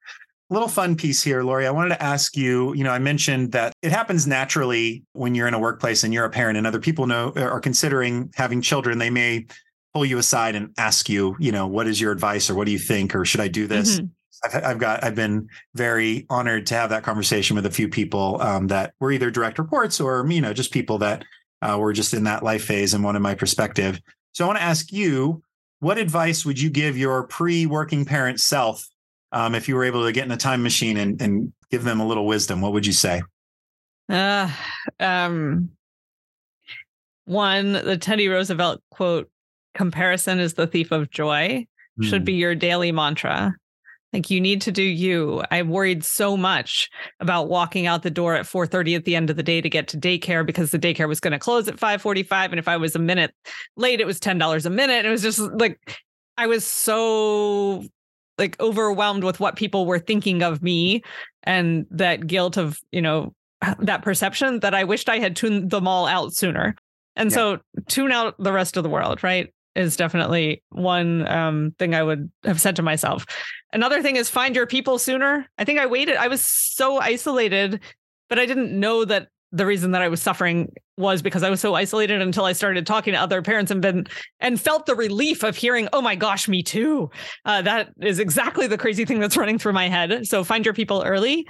little 0.50 0.68
fun 0.68 0.96
piece 0.96 1.22
here, 1.22 1.42
Lori. 1.42 1.66
I 1.66 1.70
wanted 1.70 1.90
to 1.90 2.02
ask 2.02 2.36
you, 2.36 2.74
you 2.74 2.84
know, 2.84 2.90
I 2.90 2.98
mentioned 2.98 3.52
that 3.52 3.72
it 3.82 3.92
happens 3.92 4.26
naturally 4.26 5.04
when 5.12 5.34
you're 5.34 5.48
in 5.48 5.54
a 5.54 5.58
workplace 5.58 6.04
and 6.04 6.14
you're 6.14 6.24
a 6.24 6.30
parent 6.30 6.56
and 6.56 6.66
other 6.66 6.80
people 6.80 7.06
know 7.06 7.32
are 7.36 7.60
considering 7.60 8.30
having 8.34 8.62
children. 8.62 8.98
They 8.98 9.10
may 9.10 9.46
pull 9.92 10.04
you 10.04 10.18
aside 10.18 10.54
and 10.54 10.72
ask 10.78 11.08
you, 11.08 11.36
you 11.38 11.52
know, 11.52 11.66
what 11.66 11.86
is 11.86 12.00
your 12.00 12.12
advice 12.12 12.48
or 12.48 12.54
what 12.54 12.66
do 12.66 12.72
you 12.72 12.78
think 12.78 13.14
or 13.14 13.24
should 13.24 13.40
I 13.40 13.48
do 13.48 13.66
this? 13.66 14.00
Mm-hmm. 14.00 14.06
I've, 14.44 14.64
I've, 14.64 14.78
got 14.78 15.04
I've 15.04 15.14
been 15.14 15.48
very 15.74 16.26
honored 16.30 16.66
to 16.66 16.74
have 16.74 16.90
that 16.90 17.02
conversation 17.02 17.56
with 17.56 17.66
a 17.66 17.70
few 17.70 17.88
people 17.88 18.40
um, 18.40 18.68
that 18.68 18.94
were 19.00 19.12
either 19.12 19.30
direct 19.30 19.58
reports 19.58 20.00
or 20.00 20.24
you 20.30 20.40
know 20.40 20.52
just 20.52 20.72
people 20.72 20.98
that 20.98 21.24
uh, 21.62 21.76
were 21.78 21.92
just 21.92 22.14
in 22.14 22.24
that 22.24 22.42
life 22.42 22.64
phase 22.64 22.94
and 22.94 23.02
wanted 23.02 23.20
my 23.20 23.34
perspective. 23.34 24.00
So 24.32 24.44
I 24.44 24.46
want 24.46 24.58
to 24.58 24.64
ask 24.64 24.92
you, 24.92 25.42
what 25.80 25.98
advice 25.98 26.44
would 26.44 26.60
you 26.60 26.70
give 26.70 26.96
your 26.96 27.24
pre-working 27.24 28.04
parent 28.04 28.40
self 28.40 28.88
um, 29.32 29.54
if 29.54 29.68
you 29.68 29.74
were 29.74 29.84
able 29.84 30.04
to 30.04 30.12
get 30.12 30.24
in 30.24 30.32
a 30.32 30.36
time 30.36 30.62
machine 30.62 30.96
and, 30.96 31.20
and 31.20 31.52
give 31.70 31.84
them 31.84 32.00
a 32.00 32.06
little 32.06 32.26
wisdom, 32.26 32.60
what 32.60 32.72
would 32.72 32.86
you 32.86 32.92
say? 32.92 33.22
Uh, 34.08 34.50
um, 35.00 35.70
one, 37.26 37.72
the 37.72 37.98
Teddy 37.98 38.28
Roosevelt 38.28 38.80
quote, 38.90 39.30
comparison 39.74 40.40
is 40.40 40.54
the 40.54 40.66
thief 40.66 40.90
of 40.92 41.10
joy, 41.10 41.66
mm. 42.00 42.04
should 42.04 42.24
be 42.24 42.32
hmm. 42.32 42.40
your 42.40 42.54
daily 42.54 42.90
mantra. 42.90 43.54
Like 44.12 44.30
you 44.30 44.40
need 44.40 44.62
to 44.62 44.72
do 44.72 44.82
you. 44.82 45.42
I 45.50 45.60
worried 45.62 46.02
so 46.02 46.36
much 46.36 46.88
about 47.20 47.50
walking 47.50 47.86
out 47.86 48.02
the 48.02 48.10
door 48.10 48.34
at 48.34 48.46
4:30 48.46 48.96
at 48.96 49.04
the 49.04 49.14
end 49.14 49.28
of 49.28 49.36
the 49.36 49.42
day 49.42 49.60
to 49.60 49.68
get 49.68 49.86
to 49.88 49.98
daycare 49.98 50.46
because 50.46 50.70
the 50.70 50.78
daycare 50.78 51.08
was 51.08 51.20
going 51.20 51.32
to 51.32 51.38
close 51.38 51.68
at 51.68 51.76
5:45 51.76 52.46
and 52.46 52.58
if 52.58 52.68
I 52.68 52.78
was 52.78 52.96
a 52.96 52.98
minute 52.98 53.34
late 53.76 54.00
it 54.00 54.06
was 54.06 54.18
$10 54.18 54.64
a 54.64 54.70
minute. 54.70 55.04
It 55.04 55.10
was 55.10 55.20
just 55.20 55.38
like 55.38 55.78
I 56.38 56.46
was 56.46 56.66
so 56.66 57.84
like 58.38 58.58
overwhelmed 58.60 59.24
with 59.24 59.40
what 59.40 59.56
people 59.56 59.86
were 59.86 59.98
thinking 59.98 60.42
of 60.42 60.62
me 60.62 61.02
and 61.42 61.86
that 61.90 62.26
guilt 62.26 62.56
of, 62.56 62.80
you 62.92 63.02
know, 63.02 63.34
that 63.80 64.02
perception 64.02 64.60
that 64.60 64.74
I 64.74 64.84
wished 64.84 65.08
I 65.08 65.18
had 65.18 65.36
tuned 65.36 65.70
them 65.70 65.88
all 65.88 66.06
out 66.06 66.32
sooner. 66.34 66.74
And 67.16 67.30
yeah. 67.30 67.34
so 67.34 67.58
tune 67.88 68.12
out 68.12 68.36
the 68.38 68.52
rest 68.52 68.76
of 68.76 68.84
the 68.84 68.88
world, 68.88 69.22
right? 69.22 69.52
Is 69.74 69.96
definitely 69.96 70.62
one 70.70 71.26
um, 71.28 71.74
thing 71.78 71.94
I 71.94 72.02
would 72.02 72.30
have 72.44 72.60
said 72.60 72.76
to 72.76 72.82
myself. 72.82 73.26
Another 73.72 74.02
thing 74.02 74.16
is 74.16 74.28
find 74.28 74.56
your 74.56 74.66
people 74.66 74.98
sooner. 74.98 75.46
I 75.58 75.64
think 75.64 75.78
I 75.78 75.86
waited. 75.86 76.16
I 76.16 76.28
was 76.28 76.44
so 76.44 76.98
isolated, 76.98 77.80
but 78.28 78.38
I 78.38 78.46
didn't 78.46 78.78
know 78.78 79.04
that 79.04 79.28
the 79.52 79.66
reason 79.66 79.92
that 79.92 80.02
I 80.02 80.08
was 80.08 80.20
suffering 80.20 80.72
was 80.96 81.22
because 81.22 81.42
I 81.42 81.50
was 81.50 81.60
so 81.60 81.74
isolated 81.74 82.20
until 82.20 82.44
I 82.44 82.52
started 82.52 82.86
talking 82.86 83.14
to 83.14 83.20
other 83.20 83.40
parents 83.40 83.70
and 83.70 83.80
been 83.80 84.06
and 84.40 84.60
felt 84.60 84.86
the 84.86 84.94
relief 84.94 85.42
of 85.42 85.56
hearing, 85.56 85.88
"Oh 85.92 86.02
my 86.02 86.14
gosh, 86.14 86.48
me 86.48 86.62
too." 86.62 87.10
Uh, 87.44 87.62
that 87.62 87.90
is 88.02 88.18
exactly 88.18 88.66
the 88.66 88.78
crazy 88.78 89.04
thing 89.04 89.20
that's 89.20 89.36
running 89.36 89.58
through 89.58 89.72
my 89.72 89.88
head. 89.88 90.26
So 90.26 90.44
find 90.44 90.64
your 90.64 90.74
people 90.74 91.02
early, 91.06 91.46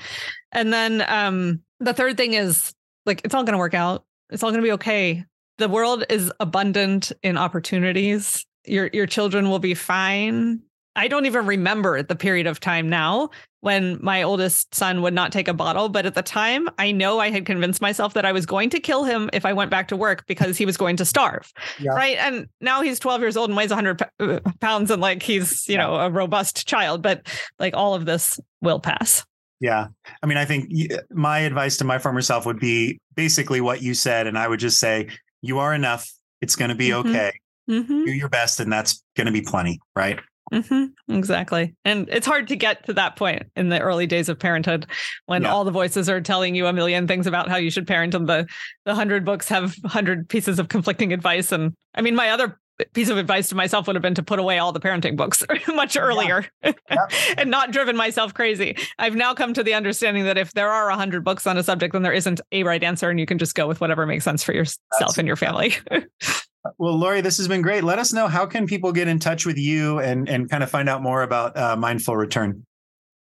and 0.52 0.72
then 0.72 1.04
um, 1.08 1.60
the 1.80 1.94
third 1.94 2.16
thing 2.16 2.34
is 2.34 2.72
like 3.06 3.22
it's 3.24 3.34
all 3.34 3.42
going 3.42 3.54
to 3.54 3.58
work 3.58 3.74
out. 3.74 4.04
It's 4.30 4.42
all 4.42 4.50
going 4.50 4.62
to 4.62 4.66
be 4.66 4.72
okay. 4.72 5.24
The 5.56 5.68
world 5.68 6.04
is 6.08 6.30
abundant 6.38 7.10
in 7.22 7.36
opportunities. 7.36 8.46
Your 8.64 8.90
your 8.92 9.06
children 9.06 9.50
will 9.50 9.58
be 9.58 9.74
fine. 9.74 10.60
I 10.94 11.08
don't 11.08 11.26
even 11.26 11.46
remember 11.46 12.02
the 12.02 12.16
period 12.16 12.46
of 12.46 12.60
time 12.60 12.88
now 12.88 13.30
when 13.60 13.98
my 14.00 14.22
oldest 14.22 14.74
son 14.74 15.02
would 15.02 15.14
not 15.14 15.32
take 15.32 15.48
a 15.48 15.54
bottle. 15.54 15.88
But 15.88 16.06
at 16.06 16.14
the 16.14 16.22
time, 16.22 16.68
I 16.78 16.92
know 16.92 17.18
I 17.18 17.30
had 17.30 17.46
convinced 17.46 17.80
myself 17.80 18.14
that 18.14 18.24
I 18.24 18.32
was 18.32 18.46
going 18.46 18.70
to 18.70 18.80
kill 18.80 19.04
him 19.04 19.30
if 19.32 19.44
I 19.44 19.52
went 19.52 19.70
back 19.70 19.88
to 19.88 19.96
work 19.96 20.26
because 20.26 20.56
he 20.56 20.64
was 20.64 20.76
going 20.76 20.96
to 20.96 21.04
starve. 21.04 21.52
Yeah. 21.80 21.92
Right. 21.92 22.16
And 22.18 22.48
now 22.60 22.82
he's 22.82 22.98
12 22.98 23.20
years 23.20 23.36
old 23.36 23.50
and 23.50 23.56
weighs 23.56 23.70
100 23.70 24.02
uh, 24.20 24.40
pounds 24.60 24.90
and 24.90 25.02
like 25.02 25.22
he's, 25.22 25.66
you 25.68 25.74
yeah. 25.74 25.86
know, 25.86 25.94
a 25.96 26.10
robust 26.10 26.66
child. 26.66 27.02
But 27.02 27.26
like 27.58 27.74
all 27.74 27.94
of 27.94 28.04
this 28.04 28.38
will 28.60 28.80
pass. 28.80 29.24
Yeah. 29.60 29.88
I 30.22 30.26
mean, 30.26 30.38
I 30.38 30.44
think 30.44 30.70
my 31.10 31.40
advice 31.40 31.78
to 31.78 31.84
my 31.84 31.98
former 31.98 32.22
self 32.22 32.46
would 32.46 32.60
be 32.60 33.00
basically 33.16 33.60
what 33.60 33.82
you 33.82 33.94
said. 33.94 34.26
And 34.26 34.38
I 34.38 34.46
would 34.46 34.60
just 34.60 34.78
say, 34.78 35.08
you 35.42 35.58
are 35.58 35.74
enough. 35.74 36.10
It's 36.40 36.56
going 36.56 36.68
to 36.68 36.74
be 36.74 36.90
mm-hmm. 36.90 37.08
okay. 37.08 37.32
Mm-hmm. 37.68 38.04
Do 38.04 38.12
your 38.12 38.30
best, 38.30 38.60
and 38.60 38.72
that's 38.72 39.04
going 39.14 39.26
to 39.26 39.32
be 39.32 39.42
plenty. 39.42 39.78
Right. 39.94 40.20
Mm-hmm, 40.52 41.14
exactly. 41.14 41.74
And 41.84 42.08
it's 42.08 42.26
hard 42.26 42.48
to 42.48 42.56
get 42.56 42.86
to 42.86 42.92
that 42.94 43.16
point 43.16 43.44
in 43.56 43.68
the 43.68 43.80
early 43.80 44.06
days 44.06 44.28
of 44.28 44.38
parenthood 44.38 44.86
when 45.26 45.42
yeah. 45.42 45.52
all 45.52 45.64
the 45.64 45.70
voices 45.70 46.08
are 46.08 46.20
telling 46.20 46.54
you 46.54 46.66
a 46.66 46.72
million 46.72 47.06
things 47.06 47.26
about 47.26 47.48
how 47.48 47.56
you 47.56 47.70
should 47.70 47.86
parent 47.86 48.14
and 48.14 48.28
the 48.28 48.46
the 48.84 48.92
100 48.92 49.24
books 49.24 49.48
have 49.48 49.74
100 49.82 50.28
pieces 50.28 50.58
of 50.58 50.68
conflicting 50.68 51.12
advice 51.12 51.52
and 51.52 51.74
I 51.94 52.00
mean 52.00 52.14
my 52.14 52.30
other 52.30 52.58
piece 52.92 53.08
of 53.08 53.18
advice 53.18 53.48
to 53.48 53.56
myself 53.56 53.86
would 53.86 53.96
have 53.96 54.02
been 54.02 54.14
to 54.14 54.22
put 54.22 54.38
away 54.38 54.58
all 54.58 54.72
the 54.72 54.80
parenting 54.80 55.16
books 55.16 55.44
much 55.68 55.96
earlier 55.96 56.46
yeah. 56.62 56.72
Yeah. 56.90 57.06
and 57.36 57.50
not 57.50 57.72
driven 57.72 57.96
myself 57.96 58.32
crazy. 58.34 58.76
I've 58.98 59.16
now 59.16 59.34
come 59.34 59.52
to 59.54 59.62
the 59.62 59.74
understanding 59.74 60.24
that 60.24 60.38
if 60.38 60.52
there 60.52 60.70
are 60.70 60.88
100 60.88 61.24
books 61.24 61.46
on 61.46 61.58
a 61.58 61.62
subject 61.62 61.92
then 61.92 62.02
there 62.02 62.12
isn't 62.12 62.40
a 62.52 62.62
right 62.62 62.82
answer 62.82 63.10
and 63.10 63.18
you 63.18 63.26
can 63.26 63.38
just 63.38 63.54
go 63.54 63.66
with 63.66 63.80
whatever 63.80 64.06
makes 64.06 64.24
sense 64.24 64.42
for 64.42 64.52
yourself 64.52 65.18
and 65.18 65.26
your 65.26 65.36
family. 65.36 65.74
Well, 66.78 66.96
Lori, 66.96 67.20
this 67.20 67.36
has 67.38 67.48
been 67.48 67.62
great. 67.62 67.84
Let 67.84 67.98
us 67.98 68.12
know 68.12 68.26
how 68.28 68.46
can 68.46 68.66
people 68.66 68.92
get 68.92 69.08
in 69.08 69.18
touch 69.18 69.46
with 69.46 69.56
you 69.58 70.00
and 70.00 70.28
and 70.28 70.50
kind 70.50 70.62
of 70.62 70.70
find 70.70 70.88
out 70.88 71.02
more 71.02 71.22
about 71.22 71.56
uh, 71.56 71.76
Mindful 71.76 72.16
Return. 72.16 72.64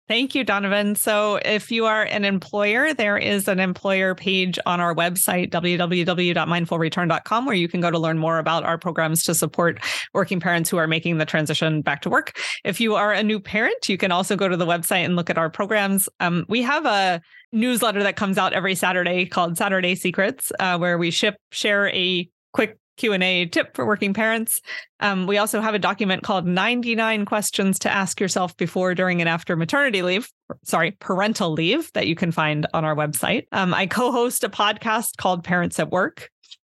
Thank 0.08 0.36
you, 0.36 0.44
Donovan. 0.44 0.94
So, 0.94 1.40
if 1.44 1.72
you 1.72 1.84
are 1.86 2.04
an 2.04 2.24
employer, 2.24 2.94
there 2.94 3.18
is 3.18 3.48
an 3.48 3.58
employer 3.58 4.14
page 4.14 4.56
on 4.64 4.80
our 4.80 4.94
website, 4.94 5.50
www.mindfulreturn.com, 5.50 7.44
where 7.44 7.56
you 7.56 7.66
can 7.66 7.80
go 7.80 7.90
to 7.90 7.98
learn 7.98 8.16
more 8.16 8.38
about 8.38 8.62
our 8.62 8.78
programs 8.78 9.24
to 9.24 9.34
support 9.34 9.80
working 10.14 10.38
parents 10.38 10.70
who 10.70 10.76
are 10.76 10.86
making 10.86 11.18
the 11.18 11.26
transition 11.26 11.82
back 11.82 12.02
to 12.02 12.10
work. 12.10 12.38
If 12.64 12.80
you 12.80 12.94
are 12.94 13.12
a 13.12 13.24
new 13.24 13.40
parent, 13.40 13.88
you 13.88 13.98
can 13.98 14.12
also 14.12 14.36
go 14.36 14.46
to 14.46 14.56
the 14.56 14.66
website 14.66 15.04
and 15.04 15.16
look 15.16 15.28
at 15.28 15.38
our 15.38 15.50
programs. 15.50 16.08
Um, 16.20 16.46
we 16.48 16.62
have 16.62 16.86
a 16.86 17.20
newsletter 17.50 18.04
that 18.04 18.14
comes 18.14 18.38
out 18.38 18.52
every 18.52 18.76
Saturday 18.76 19.26
called 19.26 19.58
Saturday 19.58 19.96
Secrets, 19.96 20.52
uh, 20.60 20.78
where 20.78 20.98
we 20.98 21.10
ship 21.10 21.34
share 21.50 21.88
a 21.88 22.30
quick 22.52 22.78
Q&A 22.96 23.46
tip 23.46 23.74
for 23.74 23.86
working 23.86 24.14
parents. 24.14 24.60
Um, 25.00 25.26
we 25.26 25.38
also 25.38 25.60
have 25.60 25.74
a 25.74 25.78
document 25.78 26.22
called 26.22 26.46
99 26.46 27.24
questions 27.24 27.78
to 27.80 27.92
ask 27.92 28.20
yourself 28.20 28.56
before, 28.56 28.94
during, 28.94 29.20
and 29.20 29.28
after 29.28 29.56
maternity 29.56 30.02
leave. 30.02 30.28
Sorry, 30.64 30.92
parental 30.92 31.50
leave 31.50 31.92
that 31.92 32.06
you 32.06 32.14
can 32.14 32.32
find 32.32 32.66
on 32.72 32.84
our 32.84 32.96
website. 32.96 33.46
Um, 33.52 33.74
I 33.74 33.86
co-host 33.86 34.44
a 34.44 34.48
podcast 34.48 35.16
called 35.18 35.44
Parents 35.44 35.78
at 35.78 35.90
Work. 35.90 36.30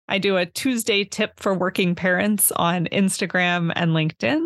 I 0.07 0.17
do 0.17 0.37
a 0.37 0.45
Tuesday 0.45 1.05
tip 1.05 1.39
for 1.39 1.53
working 1.53 1.95
parents 1.95 2.51
on 2.51 2.87
Instagram 2.87 3.71
and 3.75 3.91
LinkedIn. 3.91 4.43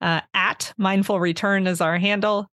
Uh, 0.00 0.20
at 0.34 0.72
Mindful 0.78 1.20
Return 1.20 1.66
is 1.66 1.80
our 1.80 1.98
handle. 1.98 2.50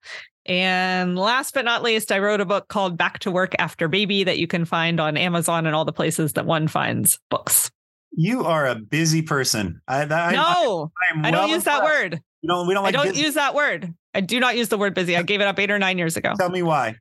And 0.48 1.20
last 1.20 1.54
but 1.54 1.66
not 1.66 1.84
least, 1.84 2.12
I 2.12 2.20
wrote 2.20 2.42
a 2.42 2.46
book 2.46 2.68
called 2.70 2.98
Back 2.98 3.20
to 3.20 3.32
Work 3.32 3.54
After 3.60 3.88
Baby 3.88 4.24
that 4.24 4.40
you 4.40 4.48
can 4.48 4.66
find 4.66 5.00
on 5.00 5.18
Amazon 5.18 5.66
and 5.66 5.76
all 5.76 5.86
the 5.86 5.94
places 5.94 6.34
that 6.34 6.46
one 6.46 6.68
finds 6.68 7.20
books. 7.30 7.70
You 8.12 8.46
are 8.46 8.66
a 8.66 8.76
busy 8.76 9.22
person. 9.22 9.82
I, 9.88 10.02
I, 10.02 10.32
no, 10.34 10.92
I, 11.16 11.28
I 11.28 11.32
don't 11.32 11.50
use 11.50 11.66
that 11.66 11.84
word. 11.84 12.20
You 12.42 12.66
we 12.68 12.74
don't 12.74 12.84
like 12.84 12.96
I 12.96 12.98
don't 12.98 13.12
busy. 13.12 13.24
use 13.24 13.34
that 13.36 13.54
word. 13.54 13.94
I 14.14 14.22
do 14.22 14.40
not 14.40 14.58
use 14.58 14.70
the 14.70 14.78
word 14.78 14.94
busy. 14.94 15.16
I 15.16 15.22
gave 15.22 15.42
it 15.42 15.48
up 15.48 15.60
eight 15.60 15.70
or 15.70 15.80
nine 15.80 15.98
years 15.98 16.18
ago. 16.18 16.34
Tell 16.38 16.50
me 16.50 16.64
why. 16.64 16.96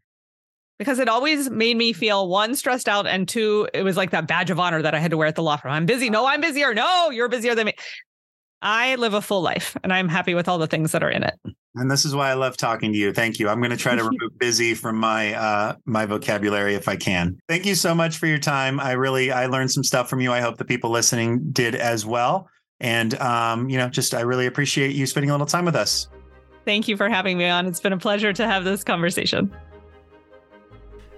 Because 0.78 0.98
it 0.98 1.08
always 1.08 1.48
made 1.48 1.76
me 1.76 1.94
feel 1.94 2.28
one, 2.28 2.54
stressed 2.54 2.88
out, 2.88 3.06
and 3.06 3.26
two, 3.26 3.66
it 3.72 3.82
was 3.82 3.96
like 3.96 4.10
that 4.10 4.26
badge 4.26 4.50
of 4.50 4.60
honor 4.60 4.82
that 4.82 4.94
I 4.94 4.98
had 4.98 5.10
to 5.12 5.16
wear 5.16 5.26
at 5.26 5.34
the 5.34 5.42
law 5.42 5.56
firm. 5.56 5.72
I'm 5.72 5.86
busy. 5.86 6.10
No, 6.10 6.26
I'm 6.26 6.42
busier. 6.42 6.74
No, 6.74 7.10
you're 7.10 7.28
busier 7.28 7.54
than 7.54 7.66
me. 7.66 7.74
I 8.60 8.96
live 8.96 9.14
a 9.14 9.22
full 9.22 9.40
life 9.40 9.76
and 9.82 9.92
I'm 9.92 10.08
happy 10.08 10.34
with 10.34 10.48
all 10.48 10.58
the 10.58 10.66
things 10.66 10.92
that 10.92 11.02
are 11.02 11.10
in 11.10 11.22
it. 11.22 11.34
And 11.76 11.90
this 11.90 12.04
is 12.04 12.14
why 12.14 12.30
I 12.30 12.34
love 12.34 12.56
talking 12.56 12.92
to 12.92 12.98
you. 12.98 13.12
Thank 13.12 13.38
you. 13.38 13.48
I'm 13.48 13.58
going 13.60 13.70
to 13.70 13.76
try 13.76 13.94
to 13.94 14.02
remove 14.02 14.38
busy 14.38 14.74
from 14.74 14.96
my 14.96 15.34
uh 15.34 15.76
my 15.84 16.06
vocabulary 16.06 16.74
if 16.74 16.88
I 16.88 16.96
can. 16.96 17.38
Thank 17.48 17.66
you 17.66 17.74
so 17.74 17.94
much 17.94 18.16
for 18.16 18.26
your 18.26 18.38
time. 18.38 18.80
I 18.80 18.92
really 18.92 19.30
I 19.30 19.46
learned 19.46 19.70
some 19.70 19.84
stuff 19.84 20.08
from 20.08 20.20
you. 20.20 20.32
I 20.32 20.40
hope 20.40 20.56
the 20.56 20.64
people 20.64 20.90
listening 20.90 21.50
did 21.52 21.74
as 21.74 22.06
well. 22.06 22.48
And 22.80 23.14
um, 23.20 23.68
you 23.68 23.76
know, 23.76 23.88
just 23.88 24.14
I 24.14 24.20
really 24.22 24.46
appreciate 24.46 24.94
you 24.94 25.06
spending 25.06 25.30
a 25.30 25.34
little 25.34 25.46
time 25.46 25.64
with 25.64 25.76
us. 25.76 26.08
Thank 26.64 26.88
you 26.88 26.96
for 26.96 27.08
having 27.08 27.38
me 27.38 27.46
on. 27.46 27.66
It's 27.66 27.80
been 27.80 27.92
a 27.92 27.98
pleasure 27.98 28.32
to 28.32 28.46
have 28.46 28.64
this 28.64 28.82
conversation. 28.82 29.54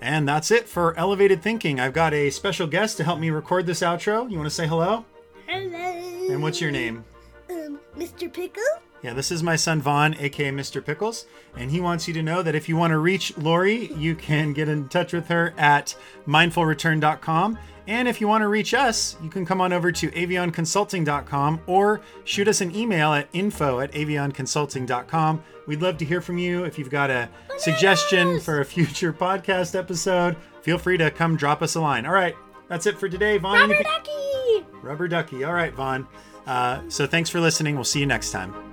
And 0.00 0.28
that's 0.28 0.50
it 0.50 0.68
for 0.68 0.96
Elevated 0.96 1.42
Thinking. 1.42 1.80
I've 1.80 1.92
got 1.92 2.14
a 2.14 2.30
special 2.30 2.66
guest 2.66 2.96
to 2.98 3.04
help 3.04 3.18
me 3.18 3.30
record 3.30 3.66
this 3.66 3.80
outro. 3.80 4.30
You 4.30 4.36
want 4.36 4.46
to 4.46 4.54
say 4.54 4.66
hello? 4.66 5.04
Hello. 5.46 6.28
And 6.30 6.42
what's 6.42 6.60
your 6.60 6.70
name? 6.70 7.04
Um, 7.50 7.80
Mr. 7.96 8.32
Pickle? 8.32 8.62
Yeah, 9.02 9.12
this 9.14 9.30
is 9.30 9.42
my 9.44 9.54
son 9.56 9.80
Vaughn, 9.80 10.14
aka 10.18 10.50
Mr. 10.50 10.84
Pickles, 10.84 11.26
and 11.56 11.70
he 11.70 11.80
wants 11.80 12.08
you 12.08 12.14
to 12.14 12.22
know 12.22 12.42
that 12.42 12.54
if 12.56 12.68
you 12.68 12.76
want 12.76 12.90
to 12.90 12.98
reach 12.98 13.36
Lori, 13.38 13.92
you 13.94 14.16
can 14.16 14.52
get 14.52 14.68
in 14.68 14.88
touch 14.88 15.12
with 15.12 15.28
her 15.28 15.54
at 15.56 15.94
mindfulreturn.com. 16.26 17.58
And 17.86 18.06
if 18.06 18.20
you 18.20 18.28
want 18.28 18.42
to 18.42 18.48
reach 18.48 18.74
us, 18.74 19.16
you 19.22 19.30
can 19.30 19.46
come 19.46 19.60
on 19.62 19.72
over 19.72 19.90
to 19.92 20.10
avionconsulting.com 20.10 21.60
or 21.66 22.00
shoot 22.24 22.46
us 22.48 22.60
an 22.60 22.74
email 22.76 23.14
at 23.14 23.28
info 23.32 23.80
at 23.80 23.92
avionconsulting.com. 23.92 25.42
We'd 25.66 25.80
love 25.80 25.96
to 25.98 26.04
hear 26.04 26.20
from 26.20 26.36
you. 26.38 26.64
If 26.64 26.78
you've 26.78 26.90
got 26.90 27.10
a 27.10 27.30
suggestion 27.56 28.40
for 28.40 28.60
a 28.60 28.64
future 28.64 29.12
podcast 29.12 29.74
episode, 29.78 30.36
feel 30.60 30.76
free 30.76 30.98
to 30.98 31.10
come 31.10 31.36
drop 31.36 31.62
us 31.62 31.76
a 31.76 31.80
line. 31.80 32.04
All 32.04 32.12
right, 32.12 32.34
that's 32.68 32.84
it 32.86 32.98
for 32.98 33.08
today, 33.08 33.38
Vaughn. 33.38 33.54
Rubber 33.60 33.74
anything- 33.74 33.92
ducky! 33.92 34.66
Rubber 34.82 35.08
ducky. 35.08 35.44
All 35.44 35.54
right, 35.54 35.72
Vaughn. 35.72 36.06
Uh, 36.46 36.80
so 36.88 37.06
thanks 37.06 37.30
for 37.30 37.40
listening. 37.40 37.74
We'll 37.74 37.84
see 37.84 38.00
you 38.00 38.06
next 38.06 38.32
time. 38.32 38.67